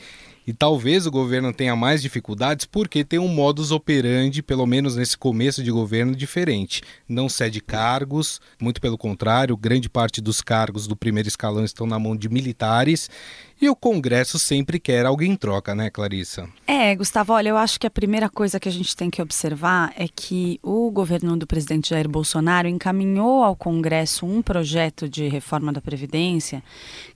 E 0.49 0.53
talvez 0.55 1.07
o 1.07 1.11
governo 1.11 1.53
tenha 1.53 1.77
mais 1.77 2.01
dificuldades 2.01 2.65
porque 2.65 3.05
tem 3.05 3.19
um 3.19 3.29
modus 3.29 3.71
operandi, 3.71 4.43
pelo 4.43 4.65
menos 4.65 4.97
nesse 4.97 5.15
começo 5.15 5.63
de 5.63 5.71
governo, 5.71 6.17
diferente. 6.17 6.81
Não 7.07 7.29
cede 7.29 7.61
cargos, 7.61 8.41
muito 8.59 8.81
pelo 8.81 8.97
contrário, 8.97 9.55
grande 9.59 9.91
parte 9.91 10.23
dos 10.23 10.41
cargos 10.41 10.87
do 10.87 10.97
primeiro 10.97 11.29
escalão 11.29 11.67
estão 11.67 11.87
na 11.87 11.99
mão 11.99 12.17
de 12.17 12.31
militares 12.31 13.11
e 13.61 13.69
o 13.69 13.77
Congresso 13.77 14.39
sempre 14.39 14.79
quer 14.79 15.07
alguém 15.07 15.33
em 15.33 15.37
troca, 15.37 15.75
né, 15.75 15.91
Clarissa? 15.91 16.49
É, 16.67 16.95
Gustavo, 16.95 17.33
olha, 17.33 17.49
eu 17.51 17.57
acho 17.57 17.79
que 17.79 17.87
a 17.87 17.91
primeira 17.91 18.29
coisa 18.29 18.61
que 18.61 18.69
a 18.69 18.73
gente 18.73 18.97
tem 18.97 19.11
que 19.11 19.21
observar 19.21 19.93
é 19.97 20.07
que 20.09 20.59
o 20.63 20.91
governo 20.91 21.37
do 21.37 21.47
presidente 21.47 21.91
Jair 21.91 22.09
Bolsonaro 22.09 22.69
encaminhou 22.69 23.43
ao 23.43 23.57
Congresso 23.57 24.27
um 24.27 24.41
projeto 24.41 25.09
de 25.09 25.29
reforma 25.29 25.73
da 25.73 25.81
Previdência 25.81 26.63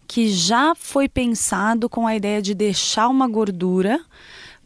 que 0.06 0.28
já 0.28 0.74
foi 0.74 1.08
pensado 1.08 1.88
com 1.88 2.06
a 2.06 2.14
ideia 2.14 2.42
de 2.42 2.54
deixar 2.54 3.08
uma 3.08 3.28
gordura 3.28 4.00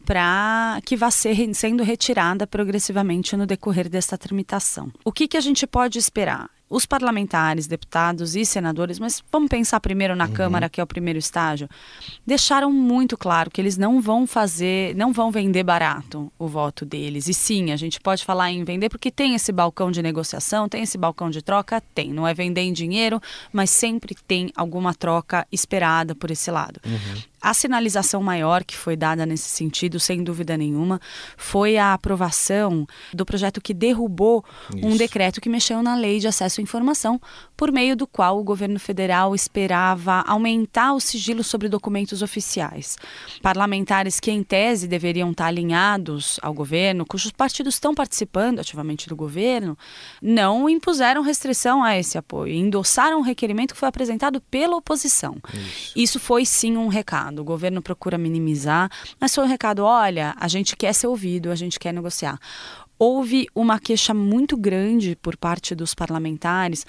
para 0.05 0.79
que 0.85 0.95
vá 0.95 1.11
ser, 1.11 1.53
sendo 1.53 1.83
retirada 1.83 2.47
progressivamente 2.47 3.35
no 3.35 3.45
decorrer 3.45 3.89
desta 3.89 4.17
tramitação. 4.17 4.89
O 5.03 5.11
que, 5.11 5.27
que 5.27 5.35
a 5.35 5.41
gente 5.41 5.67
pode 5.67 5.99
esperar? 5.99 6.49
Os 6.69 6.85
parlamentares, 6.85 7.67
deputados 7.67 8.35
e 8.35 8.45
senadores, 8.45 8.99
mas 8.99 9.23
vamos 9.31 9.49
pensar 9.49 9.79
primeiro 9.79 10.15
na 10.15 10.25
uhum. 10.25 10.33
Câmara, 10.33 10.69
que 10.69 10.81
é 10.81 10.83
o 10.83 10.87
primeiro 10.87 11.17
estágio, 11.17 11.69
deixaram 12.25 12.71
muito 12.71 13.17
claro 13.17 13.49
que 13.49 13.61
eles 13.61 13.77
não 13.77 14.01
vão 14.01 14.27
fazer, 14.27 14.95
não 14.95 15.13
vão 15.13 15.31
vender 15.31 15.63
barato 15.63 16.31
o 16.37 16.47
voto 16.47 16.85
deles. 16.85 17.27
E 17.27 17.33
sim, 17.33 17.71
a 17.71 17.77
gente 17.77 17.99
pode 18.01 18.25
falar 18.25 18.51
em 18.51 18.63
vender 18.63 18.89
porque 18.89 19.09
tem 19.09 19.33
esse 19.33 19.51
balcão 19.51 19.91
de 19.91 20.01
negociação, 20.01 20.67
tem 20.67 20.83
esse 20.83 20.97
balcão 20.97 21.29
de 21.29 21.41
troca, 21.41 21.81
tem. 21.95 22.11
Não 22.11 22.27
é 22.27 22.33
vender 22.33 22.61
em 22.61 22.73
dinheiro, 22.73 23.21
mas 23.53 23.69
sempre 23.69 24.15
tem 24.27 24.51
alguma 24.55 24.93
troca 24.93 25.47
esperada 25.51 26.13
por 26.13 26.31
esse 26.31 26.51
lado. 26.51 26.81
Uhum. 26.85 27.21
A 27.39 27.53
sinalização 27.53 28.23
maior 28.23 28.63
que 28.63 28.75
foi 28.75 28.95
dada 28.95 29.23
nesse 29.23 29.47
sentido, 29.49 29.99
sem 29.99 30.23
dúvida 30.23 30.57
nenhuma, 30.57 30.99
foi 31.37 31.77
a 31.77 31.93
aprovação 31.93 32.87
do 33.13 33.25
projeto 33.25 33.61
que 33.61 33.75
derrubou 33.75 34.43
Isso. 34.75 34.85
um 34.85 34.97
decreto 34.97 35.39
que 35.39 35.47
mexeu 35.47 35.83
na 35.83 35.95
lei 35.95 36.19
de 36.19 36.27
acesso 36.27 36.59
à 36.59 36.63
informação, 36.63 37.21
por 37.55 37.71
meio 37.71 37.95
do 37.95 38.07
qual 38.07 38.39
o 38.39 38.43
governo 38.43 38.79
federal 38.79 39.35
esperava 39.35 40.23
aumentar 40.27 40.93
o 40.93 40.99
sigilo 40.99 41.43
sobre 41.43 41.69
documentos 41.69 42.23
oficiais. 42.23 42.97
Parlamentares 43.41 44.19
que, 44.19 44.31
em 44.31 44.43
tese, 44.43 44.87
deveriam 44.87 45.29
estar 45.29 45.45
alinhados 45.45 46.39
ao 46.41 46.53
governo, 46.53 47.05
cujos 47.05 47.31
partidos 47.31 47.75
estão 47.75 47.93
participando 47.93 48.59
ativamente 48.59 49.07
do 49.07 49.15
governo, 49.15 49.77
não 50.21 50.67
impuseram 50.67 51.21
restrição 51.21 51.83
a 51.83 51.95
esse 51.97 52.17
apoio, 52.17 52.53
endossaram 52.55 53.19
um 53.19 53.23
requerimento 53.23 53.73
que 53.75 53.79
foi 53.79 53.89
apresentado 53.89 54.41
pela 54.41 54.75
oposição. 54.75 55.37
Isso, 55.53 55.93
Isso 55.95 56.19
foi 56.19 56.45
sim 56.45 56.75
um 56.77 56.87
recado 56.87 57.26
O 57.35 57.43
governo 57.43 57.81
procura 57.81 58.17
minimizar, 58.17 58.89
mas 59.19 59.33
foi 59.33 59.43
um 59.43 59.47
recado: 59.47 59.83
olha, 59.83 60.33
a 60.39 60.47
gente 60.47 60.75
quer 60.75 60.93
ser 60.93 61.07
ouvido, 61.07 61.51
a 61.51 61.55
gente 61.55 61.79
quer 61.79 61.93
negociar. 61.93 62.39
Houve 62.99 63.47
uma 63.53 63.79
queixa 63.79 64.13
muito 64.13 64.57
grande 64.57 65.15
por 65.15 65.37
parte 65.37 65.75
dos 65.75 65.93
parlamentares 65.93 66.83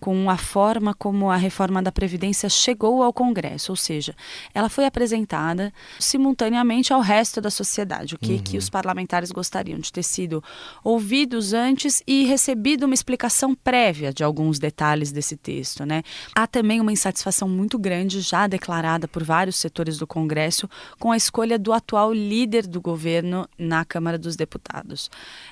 com 0.00 0.30
a 0.30 0.36
forma 0.36 0.94
como 0.94 1.30
a 1.30 1.36
reforma 1.36 1.82
da 1.82 1.90
Previdência 1.90 2.48
chegou 2.48 3.02
ao 3.02 3.12
Congresso, 3.12 3.72
ou 3.72 3.76
seja, 3.76 4.14
ela 4.54 4.68
foi 4.68 4.86
apresentada 4.86 5.72
simultaneamente 5.98 6.92
ao 6.92 7.00
resto 7.00 7.40
da 7.40 7.50
sociedade, 7.50 8.14
o 8.14 8.18
que, 8.18 8.34
uhum. 8.34 8.42
que 8.42 8.58
os 8.58 8.70
parlamentares 8.70 9.32
gostariam 9.32 9.78
de 9.78 9.92
ter 9.92 10.04
sido 10.04 10.42
ouvidos 10.84 11.52
antes 11.52 12.02
e 12.06 12.24
recebido 12.24 12.84
uma 12.84 12.94
explicação 12.94 13.54
prévia 13.54 14.12
de 14.12 14.22
alguns 14.22 14.58
detalhes 14.58 15.10
desse 15.10 15.36
texto. 15.36 15.84
Né? 15.84 16.02
Há 16.34 16.46
também 16.46 16.80
uma 16.80 16.92
insatisfação 16.92 17.48
muito 17.48 17.78
grande, 17.78 18.20
já 18.20 18.46
declarada 18.46 19.08
por 19.08 19.24
vários 19.24 19.56
setores 19.56 19.98
do 19.98 20.06
Congresso, 20.06 20.68
com 20.98 21.10
a 21.10 21.16
escolha 21.16 21.58
do 21.58 21.72
atual 21.72 22.12
líder 22.12 22.66
do 22.66 22.80
governo 22.80 23.48
na 23.58 23.84
Câmara 23.84 24.16
dos 24.16 24.36
Deputados. 24.36 25.10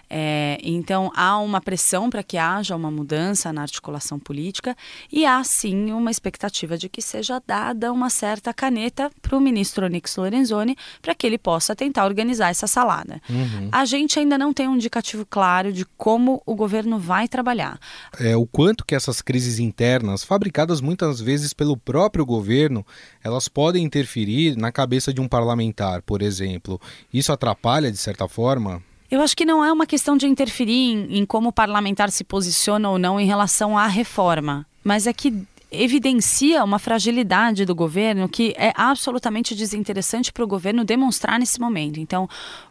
É, 0.08 0.58
então, 0.62 1.10
há 1.16 1.36
uma 1.38 1.60
pressão 1.60 2.08
para 2.08 2.22
que 2.22 2.38
haja 2.38 2.76
uma 2.76 2.90
mudança 2.90 3.52
na 3.52 3.62
articulação 3.62 4.18
política 4.18 4.35
política 4.36 4.76
e 5.10 5.24
há 5.24 5.42
sim 5.42 5.92
uma 5.92 6.10
expectativa 6.10 6.76
de 6.76 6.90
que 6.90 7.00
seja 7.00 7.42
dada 7.46 7.90
uma 7.90 8.10
certa 8.10 8.52
caneta 8.52 9.10
para 9.22 9.34
o 9.34 9.40
ministro 9.40 9.86
Onyx 9.86 10.14
Lorenzoni 10.16 10.76
para 11.00 11.14
que 11.14 11.26
ele 11.26 11.38
possa 11.38 11.74
tentar 11.74 12.04
organizar 12.04 12.50
essa 12.50 12.66
salada. 12.66 13.20
Uhum. 13.30 13.70
A 13.72 13.86
gente 13.86 14.18
ainda 14.18 14.36
não 14.36 14.52
tem 14.52 14.68
um 14.68 14.74
indicativo 14.74 15.24
claro 15.24 15.72
de 15.72 15.86
como 15.96 16.42
o 16.44 16.54
governo 16.54 16.98
vai 16.98 17.26
trabalhar. 17.26 17.80
É 18.20 18.36
o 18.36 18.46
quanto 18.46 18.84
que 18.84 18.94
essas 18.94 19.22
crises 19.22 19.58
internas, 19.58 20.22
fabricadas 20.22 20.82
muitas 20.82 21.18
vezes 21.18 21.54
pelo 21.54 21.76
próprio 21.76 22.26
governo, 22.26 22.84
elas 23.24 23.48
podem 23.48 23.84
interferir 23.84 24.54
na 24.56 24.70
cabeça 24.70 25.14
de 25.14 25.20
um 25.20 25.28
parlamentar, 25.28 26.02
por 26.02 26.20
exemplo. 26.20 26.78
Isso 27.12 27.32
atrapalha 27.32 27.90
de 27.90 27.96
certa 27.96 28.28
forma? 28.28 28.82
Eu 29.10 29.20
acho 29.20 29.36
que 29.36 29.44
não 29.44 29.64
é 29.64 29.72
uma 29.72 29.86
questão 29.86 30.16
de 30.16 30.26
interferir 30.26 30.72
em, 30.72 31.18
em 31.18 31.26
como 31.26 31.50
o 31.50 31.52
parlamentar 31.52 32.10
se 32.10 32.24
posiciona 32.24 32.90
ou 32.90 32.98
não 32.98 33.20
em 33.20 33.26
relação 33.26 33.78
à 33.78 33.86
reforma, 33.86 34.66
mas 34.82 35.06
é 35.06 35.12
que 35.12 35.46
evidencia 35.70 36.62
uma 36.64 36.78
fragilidade 36.78 37.64
do 37.64 37.74
governo 37.74 38.28
que 38.28 38.54
é 38.56 38.72
absolutamente 38.76 39.54
desinteressante 39.54 40.32
para 40.32 40.44
o 40.44 40.46
governo 40.46 40.84
demonstrar 40.84 41.38
nesse 41.38 41.60
momento. 41.60 41.98
Então, 41.98 42.28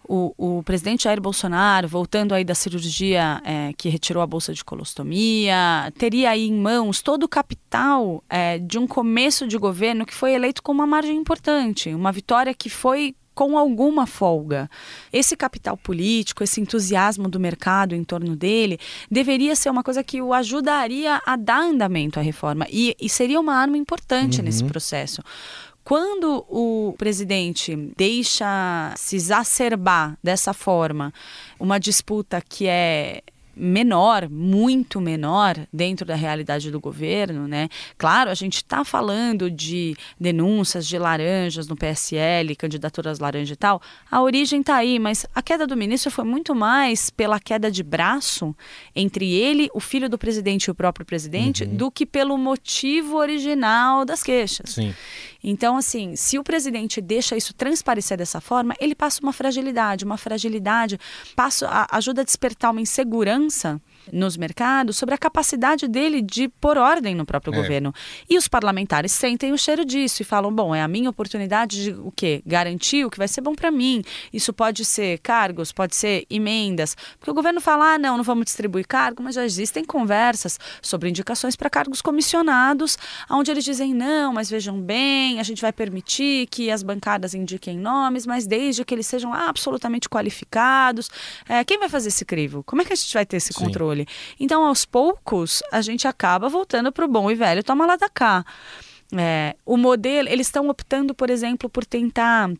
o, 0.08 0.34
o, 0.38 0.64
presidente 0.64 1.04
Jair 1.04 1.20
Bolsonaro, 1.20 1.88
voltando 1.88 2.34
aí 2.34 2.44
da 2.44 2.56
cirurgia 2.56 3.42
é, 3.44 3.74
que 3.78 3.90
retirou 3.90 4.24
a 4.24 4.28
bolsa 4.28 4.54
de 4.54 4.64
colostomia, 4.64 5.92
teria 5.98 6.30
aí 6.32 6.48
em 6.48 6.54
mãos 6.54 7.02
todo 7.02 7.24
o 7.24 7.28
capital 7.28 8.24
é, 8.30 8.60
de 8.60 8.78
um 8.78 8.88
começo 8.88 9.48
de 9.48 9.58
governo 9.58 10.06
que 10.06 10.14
foi 10.14 10.34
eleito 10.34 10.64
com 10.64 10.72
uma 10.72 10.88
margem 10.88 11.18
importante, 11.18 11.94
uma 11.94 12.12
vitória 12.12 12.54
que 12.54 12.70
foi 12.70 13.14
com 13.36 13.58
alguma 13.58 14.08
folga. 14.08 14.70
Esse 15.12 15.36
capital 15.36 15.76
político, 15.76 16.44
esse 16.44 16.62
entusiasmo 16.62 17.30
do 17.30 17.40
mercado 17.40 17.94
em 17.94 18.04
torno 18.04 18.36
dele, 18.36 18.80
deveria 19.12 19.56
ser 19.56 19.70
uma 19.70 19.84
coisa 19.84 20.04
que 20.04 20.22
o 20.22 20.34
ajudaria 20.34 21.22
a 21.26 21.36
dar 21.36 21.62
andamento 21.62 22.18
à 22.18 22.24
reforma 22.24 22.66
e, 22.72 22.96
e 23.00 23.10
seria 23.10 23.40
uma 23.40 23.54
arma 23.54 23.78
importante 23.78 24.40
uhum. 24.40 24.46
nesse 24.46 24.64
processo. 24.64 25.22
Quando 25.84 26.44
o 26.50 26.96
presidente 26.98 27.76
deixa 27.96 28.92
se 28.98 29.18
exacerbar 29.18 30.18
dessa 30.24 30.52
forma 30.52 31.14
uma 31.60 31.80
disputa 31.80 32.42
que 32.42 32.66
é 32.66 33.22
menor, 33.56 34.30
muito 34.30 35.00
menor 35.00 35.56
dentro 35.72 36.06
da 36.06 36.16
realidade 36.16 36.70
do 36.70 36.80
governo, 36.80 37.48
né? 37.48 37.70
Claro, 37.98 38.30
a 38.30 38.34
gente 38.34 38.58
está 38.58 38.84
falando 38.84 39.50
de 39.50 39.96
denúncias 40.20 40.86
de 40.86 40.98
laranjas 40.98 41.68
no 41.68 41.76
PSL, 41.76 42.56
candidaturas 42.56 43.20
laranja 43.20 43.54
e 43.54 43.58
tal. 43.58 43.82
A 44.12 44.22
origem 44.22 44.60
está 44.60 44.76
aí, 44.76 45.00
mas 45.00 45.26
a 45.34 45.42
queda 45.42 45.66
do 45.66 45.78
ministro 45.78 46.12
foi 46.12 46.26
muito 46.26 46.54
mais 46.54 47.10
pela 47.10 47.40
queda 47.40 47.72
de 47.72 47.84
braço 47.84 48.56
entre 48.96 49.32
ele, 49.32 49.70
o 49.74 49.80
filho 49.80 50.10
do 50.10 50.18
presidente 50.18 50.66
e 50.66 50.72
o 50.72 50.76
próprio 50.76 51.06
presidente, 51.06 51.64
uhum. 51.64 51.76
do 51.76 51.92
que 51.92 52.06
pelo 52.06 52.38
motivo 52.38 53.18
original 53.18 54.04
das 54.04 54.22
queixas. 54.22 54.72
Sim. 54.72 54.94
Então, 55.48 55.78
assim, 55.78 56.16
se 56.16 56.40
o 56.40 56.44
presidente 56.44 57.00
deixa 57.00 57.38
isso 57.38 57.54
transparecer 57.54 58.18
dessa 58.18 58.42
forma, 58.42 58.74
ele 58.80 58.96
passa 58.96 59.22
uma 59.22 59.32
fragilidade, 59.32 60.04
uma 60.04 60.18
fragilidade 60.18 61.00
passa, 61.36 61.88
ajuda 61.92 62.22
a 62.22 62.26
despertar 62.26 62.72
uma 62.72 62.82
insegurança 62.82 63.45
confiança 63.46 63.82
nos 64.12 64.38
mercados 64.38 64.98
sobre 64.98 65.16
a 65.16 65.18
capacidade 65.18 65.88
dele 65.88 66.22
de 66.22 66.48
pôr 66.48 66.78
ordem 66.78 67.16
no 67.16 67.26
próprio 67.26 67.54
é. 67.54 67.58
governo. 67.58 67.94
E 68.30 68.38
os 68.38 68.48
parlamentares 68.48 69.12
sentem 69.12 69.52
o 69.52 69.58
cheiro 69.58 69.86
disso 69.86 70.22
e 70.22 70.26
falam: 70.26 70.54
bom, 70.54 70.74
é 70.74 70.82
a 70.82 70.88
minha 70.88 71.10
oportunidade 71.10 71.84
de 71.84 71.92
o 71.92 72.12
quê? 72.12 72.42
Garantir 72.46 73.06
o 73.06 73.10
que 73.10 73.18
vai 73.18 73.28
ser 73.28 73.42
bom 73.42 73.56
para 73.56 73.72
mim. 73.72 74.04
Isso 74.32 74.54
pode 74.54 74.84
ser 74.86 75.20
cargos, 75.20 75.72
pode 75.72 75.96
ser 75.96 76.26
emendas. 76.30 76.96
Porque 77.20 77.32
o 77.32 77.34
governo 77.34 77.62
fala: 77.62 77.94
ah, 77.94 77.98
não, 77.98 78.18
não 78.18 78.24
vamos 78.24 78.46
distribuir 78.46 78.88
cargo, 78.88 79.24
mas 79.24 79.36
já 79.36 79.46
existem 79.46 79.84
conversas 79.84 80.60
sobre 80.82 81.10
indicações 81.10 81.56
para 81.56 81.70
cargos 81.70 82.02
comissionados, 82.02 82.98
onde 83.30 83.52
eles 83.52 83.64
dizem: 83.64 83.94
não, 83.94 84.34
mas 84.34 84.50
vejam 84.50 84.80
bem, 84.80 85.40
a 85.40 85.44
gente 85.44 85.62
vai 85.62 85.72
permitir 85.72 86.48
que 86.48 86.70
as 86.70 86.84
bancadas 86.84 87.34
indiquem 87.34 87.78
nomes, 87.78 88.26
mas 88.26 88.46
desde 88.46 88.84
que 88.84 88.94
eles 88.94 89.08
sejam 89.08 89.34
absolutamente 89.34 90.10
qualificados. 90.10 91.10
É, 91.48 91.64
quem 91.64 91.80
vai 91.80 91.90
fazer 91.90 92.10
esse 92.10 92.26
crivo? 92.26 92.64
Como 92.64 92.82
é 92.82 92.86
que 92.86 92.94
a 92.94 92.96
gente 92.96 93.14
vai 93.14 93.26
ter 93.26 93.38
esse 93.38 93.54
Sim. 93.54 93.66
controle? 93.66 93.95
Controle. 93.96 94.08
Então, 94.40 94.66
aos 94.66 94.86
poucos, 94.86 95.64
a 95.72 95.82
gente 95.82 96.08
acaba 96.08 96.50
voltando 96.50 96.92
para 96.92 97.06
o 97.06 97.08
bom 97.08 97.32
e 97.32 97.36
velho 97.36 97.64
toma 97.64 97.86
lá 97.86 97.96
da 97.96 98.10
cá. 98.10 98.46
É, 99.16 99.56
o 99.66 99.78
modelo, 99.78 100.28
eles 100.28 100.48
estão 100.48 100.68
optando, 100.68 101.14
por 101.14 101.30
exemplo, 101.30 101.70
por 101.70 101.86
tentar 101.86 102.52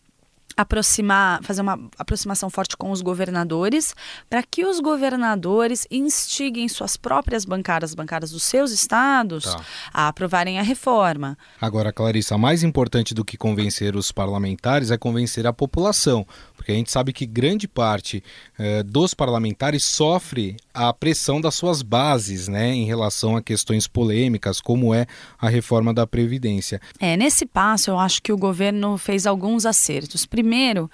aproximar, 0.58 1.44
fazer 1.44 1.62
uma 1.62 1.78
aproximação 1.98 2.50
forte 2.50 2.78
com 2.78 2.90
os 2.90 3.02
governadores, 3.02 3.94
para 4.30 4.42
que 4.42 4.66
os 4.66 4.80
governadores 4.80 5.86
instiguem 5.92 6.70
suas 6.70 6.96
próprias 6.96 7.44
bancadas, 7.44 7.94
bancadas 7.94 8.32
dos 8.32 8.44
seus 8.44 8.72
estados, 8.72 9.44
tá. 9.44 9.62
a 9.94 10.08
aprovarem 10.08 10.58
a 10.58 10.62
reforma. 10.62 11.38
Agora, 11.60 11.92
Clarissa, 11.92 12.38
mais 12.38 12.64
importante 12.64 13.14
do 13.14 13.26
que 13.26 13.36
convencer 13.36 13.98
os 13.98 14.14
parlamentares 14.14 14.92
é 14.92 14.98
convencer 14.98 15.46
a 15.46 15.52
população, 15.52 16.26
porque 16.56 16.72
a 16.72 16.76
gente 16.76 16.92
sabe 16.92 17.14
que 17.14 17.26
grande 17.26 17.68
parte 17.68 18.24
eh, 18.58 18.84
dos 18.84 19.14
parlamentares 19.14 19.84
sofre 19.84 20.58
a 20.74 20.92
pressão 20.94 21.40
das 21.40 21.56
suas 21.56 21.82
bases, 21.82 22.48
né, 22.48 22.74
em 22.74 22.86
relação 22.86 23.38
a 23.38 23.42
questões 23.42 23.88
polêmicas, 23.88 24.60
como 24.60 24.94
é 24.94 25.06
a 25.40 25.48
reforma 25.48 25.94
da 25.94 26.06
Previdência. 26.06 26.82
É, 27.00 27.16
nesse 27.16 27.46
passo, 27.46 27.90
eu 27.90 28.00
acho 28.00 28.22
que 28.22 28.34
o 28.34 28.38
governo 28.38 28.98
fez 28.98 29.26
alguns 29.26 29.66
acertos. 29.66 30.26
Primeiro, 30.26 30.90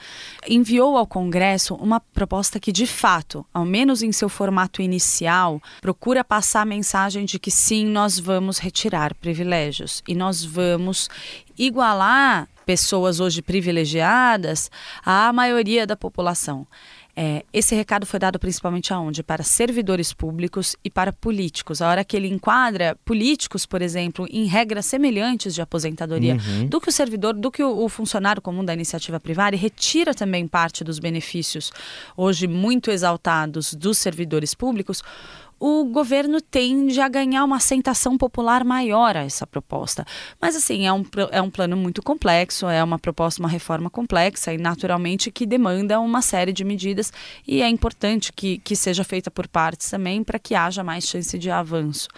enviou 0.48 0.98
ao 0.98 1.08
Congresso 1.08 1.76
uma 1.76 2.00
proposta 2.00 2.60
que, 2.60 2.72
de 2.72 2.86
fato, 2.86 3.46
ao 3.54 3.66
menos 3.66 4.04
em 4.04 4.12
seu 4.12 4.30
formato 4.30 4.82
inicial, 4.82 5.62
procura 5.82 6.24
passar 6.24 6.62
a 6.62 6.66
mensagem 6.66 7.26
de 7.26 7.40
que 7.40 7.52
sim, 7.52 7.86
nós 7.86 8.20
vamos 8.20 8.58
retirar 8.60 9.16
privilégios 9.16 10.04
e 10.08 10.14
nós 10.14 10.44
vamos 10.44 11.10
igualar 11.58 12.48
pessoas 12.66 13.20
hoje 13.20 13.42
privilegiadas 13.42 14.70
à 15.06 15.32
maioria 15.34 15.86
da 15.86 15.96
população. 15.96 16.68
É, 17.16 17.44
esse 17.52 17.76
recado 17.76 18.06
foi 18.06 18.20
dado 18.20 18.40
principalmente 18.40 18.94
aonde? 18.94 19.22
Para 19.22 19.44
servidores 19.44 20.14
públicos 20.14 20.76
e 20.84 20.90
para 20.90 21.12
políticos. 21.12 21.82
A 21.82 21.90
hora 21.90 22.06
que 22.06 22.16
ele 22.16 22.28
enquadra 22.28 22.98
políticos, 23.04 23.66
por 23.66 23.82
exemplo, 23.82 24.26
em 24.30 24.46
regras 24.46 24.86
semelhantes 24.86 25.54
de 25.54 25.62
aposentadoria 25.62 26.36
uhum. 26.36 26.68
do 26.68 26.80
que 26.80 26.90
o 26.90 26.92
servidor, 26.92 27.34
do 27.34 27.52
que 27.52 27.64
o, 27.64 27.84
o, 27.84 27.90
funcionário 27.90 28.42
comum 28.42 28.64
da 28.64 28.74
iniciativa 28.74 29.20
privada, 29.20 29.56
e 29.56 29.60
retira 29.60 30.14
também 30.14 30.48
parte 30.48 30.84
dos 30.84 31.00
benefícios 31.00 31.72
hoje 32.16 32.48
muito 32.48 32.90
exaltados 32.90 33.74
dos 33.74 33.98
servidores 33.98 34.54
públicos 34.54 35.04
o 35.64 35.86
governo 35.86 36.42
tende 36.42 37.00
a 37.00 37.08
ganhar 37.08 37.44
uma 37.44 37.58
aceitação 37.58 38.18
popular 38.18 38.64
maior 38.64 39.16
a 39.16 39.24
essa 39.24 39.46
proposta. 39.46 40.04
Mas, 40.42 40.56
assim, 40.56 40.88
é 40.88 40.92
um, 40.92 41.06
é 41.30 41.40
um 41.40 41.52
plano 41.52 41.78
muito 41.78 42.02
complexo, 42.02 42.68
é 42.68 42.84
uma 42.84 42.98
proposta, 42.98 43.40
uma 43.40 43.48
reforma 43.48 43.88
complexa 43.88 44.52
e, 44.52 44.58
naturalmente, 44.58 45.30
que 45.30 45.46
demanda 45.46 46.00
uma 46.00 46.24
série 46.24 46.52
de 46.52 46.64
medidas 46.64 47.14
e 47.48 47.62
é 47.62 47.70
importante 47.70 48.34
que, 48.34 48.58
que 48.58 48.76
seja 48.76 49.04
feita 49.04 49.30
por 49.30 49.48
partes 49.48 49.88
também 49.88 50.24
para 50.24 50.40
que 50.40 50.56
haja 50.56 50.84
mais 50.84 51.08
chance 51.08 51.38
de 51.38 51.52
avanço. 51.52 52.10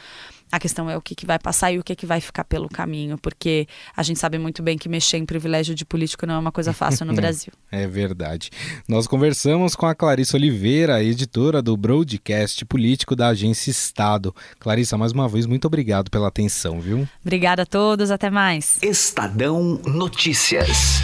A 0.53 0.59
questão 0.59 0.87
é 0.87 0.95
o 0.95 1.01
que, 1.01 1.15
que 1.15 1.25
vai 1.25 1.39
passar 1.39 1.71
e 1.71 1.79
o 1.79 1.83
que, 1.83 1.95
que 1.95 2.05
vai 2.05 2.21
ficar 2.21 2.43
pelo 2.43 2.69
caminho, 2.69 3.17
porque 3.17 3.67
a 3.97 4.03
gente 4.03 4.19
sabe 4.19 4.37
muito 4.37 4.61
bem 4.61 4.77
que 4.77 4.87
mexer 4.87 5.17
em 5.17 5.25
privilégio 5.25 5.73
de 5.73 5.83
político 5.83 6.27
não 6.27 6.35
é 6.35 6.37
uma 6.37 6.51
coisa 6.51 6.71
fácil 6.71 7.07
no 7.07 7.13
Brasil. 7.17 7.51
É 7.71 7.87
verdade. 7.87 8.51
Nós 8.87 9.07
conversamos 9.07 9.75
com 9.75 9.87
a 9.87 9.95
Clarissa 9.95 10.37
Oliveira, 10.37 11.03
editora 11.03 11.59
do 11.59 11.75
Broadcast 11.75 12.63
Político 12.65 13.15
da 13.15 13.29
Agência 13.29 13.71
Estado. 13.71 14.31
Clarissa, 14.59 14.95
mais 14.95 15.11
uma 15.11 15.27
vez, 15.27 15.47
muito 15.47 15.65
obrigado 15.65 16.11
pela 16.11 16.27
atenção, 16.27 16.79
viu? 16.79 17.07
Obrigada 17.23 17.63
a 17.63 17.65
todos, 17.65 18.11
até 18.11 18.29
mais. 18.29 18.77
Estadão 18.83 19.81
Notícias. 19.87 21.01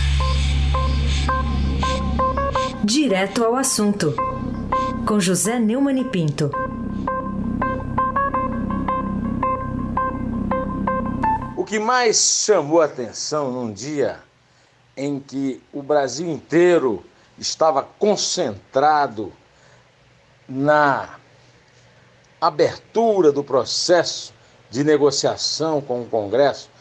Direto 2.84 3.44
ao 3.44 3.56
assunto, 3.56 4.14
com 5.08 5.20
José 5.20 5.58
Neumann 5.58 6.02
e 6.02 6.06
Pinto. 6.06 6.52
Que 11.70 11.78
mais 11.78 12.18
chamou 12.18 12.82
a 12.82 12.86
atenção 12.86 13.52
num 13.52 13.72
dia 13.72 14.24
em 14.98 15.20
que 15.20 15.62
o 15.72 15.84
Brasil 15.84 16.28
inteiro 16.28 17.06
estava 17.38 17.84
concentrado 17.84 19.32
na 20.48 21.20
abertura 22.42 23.32
do 23.32 23.44
processo 23.44 24.34
de 24.72 24.84
negociação 24.84 25.80
com 25.80 26.02
o 26.02 26.08
Congresso 26.08 26.72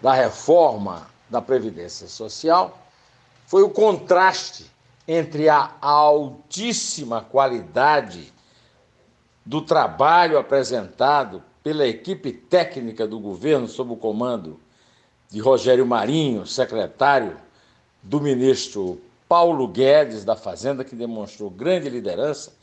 da 0.00 0.14
reforma 0.14 1.10
da 1.28 1.42
Previdência 1.42 2.08
Social 2.08 2.78
foi 3.46 3.62
o 3.62 3.68
contraste 3.68 4.72
entre 5.06 5.50
a 5.50 5.74
altíssima 5.78 7.20
qualidade 7.20 8.32
do 9.44 9.60
trabalho 9.60 10.38
apresentado 10.38 11.42
pela 11.68 11.86
equipe 11.86 12.32
técnica 12.32 13.06
do 13.06 13.20
governo, 13.20 13.68
sob 13.68 13.92
o 13.92 13.96
comando 13.96 14.58
de 15.28 15.38
Rogério 15.38 15.84
Marinho, 15.84 16.46
secretário 16.46 17.36
do 18.02 18.22
ministro 18.22 18.98
Paulo 19.28 19.68
Guedes 19.68 20.24
da 20.24 20.34
Fazenda, 20.34 20.82
que 20.82 20.96
demonstrou 20.96 21.50
grande 21.50 21.90
liderança, 21.90 22.54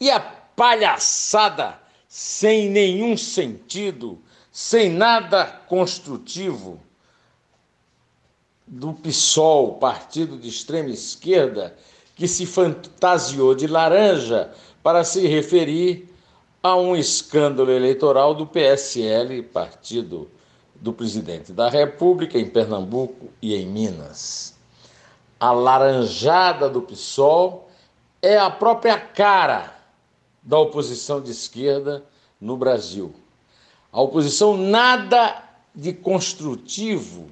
e 0.00 0.10
a 0.10 0.18
palhaçada 0.18 1.78
sem 2.08 2.70
nenhum 2.70 3.18
sentido, 3.18 4.18
sem 4.50 4.88
nada 4.88 5.44
construtivo 5.68 6.80
do 8.66 8.94
PSOL, 8.94 9.74
partido 9.74 10.38
de 10.38 10.48
extrema 10.48 10.88
esquerda, 10.88 11.76
que 12.16 12.26
se 12.26 12.46
fantasiou 12.46 13.54
de 13.54 13.66
laranja 13.66 14.54
para 14.82 15.04
se 15.04 15.26
referir 15.26 16.13
a 16.64 16.74
um 16.74 16.96
escândalo 16.96 17.70
eleitoral 17.70 18.34
do 18.34 18.46
PSL, 18.46 19.42
partido 19.42 20.30
do 20.74 20.94
presidente 20.94 21.52
da 21.52 21.68
República, 21.68 22.38
em 22.38 22.48
Pernambuco 22.48 23.28
e 23.42 23.54
em 23.54 23.66
Minas. 23.66 24.54
A 25.38 25.52
laranjada 25.52 26.70
do 26.70 26.80
PSOL 26.80 27.68
é 28.22 28.38
a 28.38 28.48
própria 28.48 28.98
cara 28.98 29.76
da 30.42 30.58
oposição 30.58 31.20
de 31.20 31.32
esquerda 31.32 32.02
no 32.40 32.56
Brasil. 32.56 33.14
A 33.92 34.00
oposição 34.00 34.56
nada 34.56 35.44
de 35.74 35.92
construtivo 35.92 37.26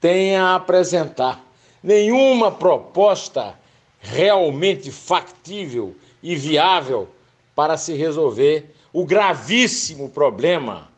tem 0.00 0.34
a 0.34 0.56
apresentar, 0.56 1.40
nenhuma 1.80 2.50
proposta 2.50 3.56
realmente 4.00 4.90
factível 4.90 5.94
e 6.20 6.34
viável 6.34 7.08
para 7.62 7.76
se 7.76 7.94
resolver 7.94 8.74
o 8.92 9.06
gravíssimo 9.06 10.10
problema 10.10 10.88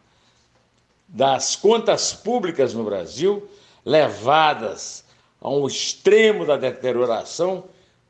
das 1.06 1.54
contas 1.54 2.14
públicas 2.14 2.72
no 2.72 2.82
Brasil, 2.82 3.46
levadas 3.84 5.04
a 5.42 5.50
um 5.50 5.66
extremo 5.66 6.46
da 6.46 6.56
deterioração 6.56 7.64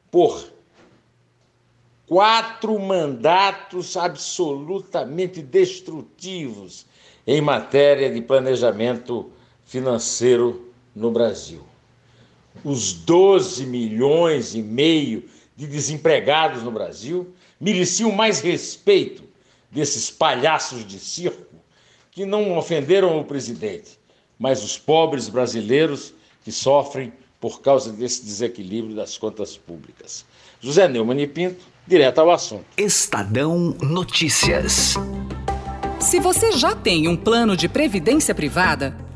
por 0.08 0.52
quatro 2.06 2.78
mandatos 2.78 3.96
absolutamente 3.96 5.42
destrutivos 5.42 6.86
em 7.26 7.40
matéria 7.40 8.08
de 8.08 8.22
planejamento 8.22 9.32
financeiro 9.64 10.72
no 10.94 11.10
Brasil. 11.10 11.64
Os 12.64 12.92
12 12.92 13.66
milhões 13.66 14.54
e 14.54 14.62
meio 14.62 15.28
de 15.56 15.66
desempregados 15.66 16.62
no 16.62 16.70
Brasil 16.70 17.34
mereciam 17.60 18.12
mais 18.12 18.40
respeito 18.40 19.24
desses 19.70 20.10
palhaços 20.10 20.86
de 20.86 20.98
circo 20.98 21.56
que 22.10 22.24
não 22.24 22.56
ofenderam 22.56 23.18
o 23.18 23.24
presidente, 23.24 23.98
mas 24.38 24.62
os 24.62 24.78
pobres 24.78 25.28
brasileiros 25.28 26.14
que 26.44 26.52
sofrem 26.52 27.12
por 27.40 27.60
causa 27.60 27.92
desse 27.92 28.24
desequilíbrio 28.24 28.94
das 28.94 29.18
contas 29.18 29.56
públicas. 29.56 30.24
José 30.60 30.88
Neumann 30.88 31.20
e 31.20 31.26
Pinto, 31.26 31.64
direto 31.86 32.20
ao 32.20 32.30
assunto. 32.30 32.64
Estadão 32.76 33.76
Notícias. 33.82 34.94
Se 36.00 36.20
você 36.20 36.52
já 36.52 36.74
tem 36.74 37.08
um 37.08 37.16
plano 37.16 37.56
de 37.56 37.68
previdência 37.68 38.34
privada, 38.34 38.96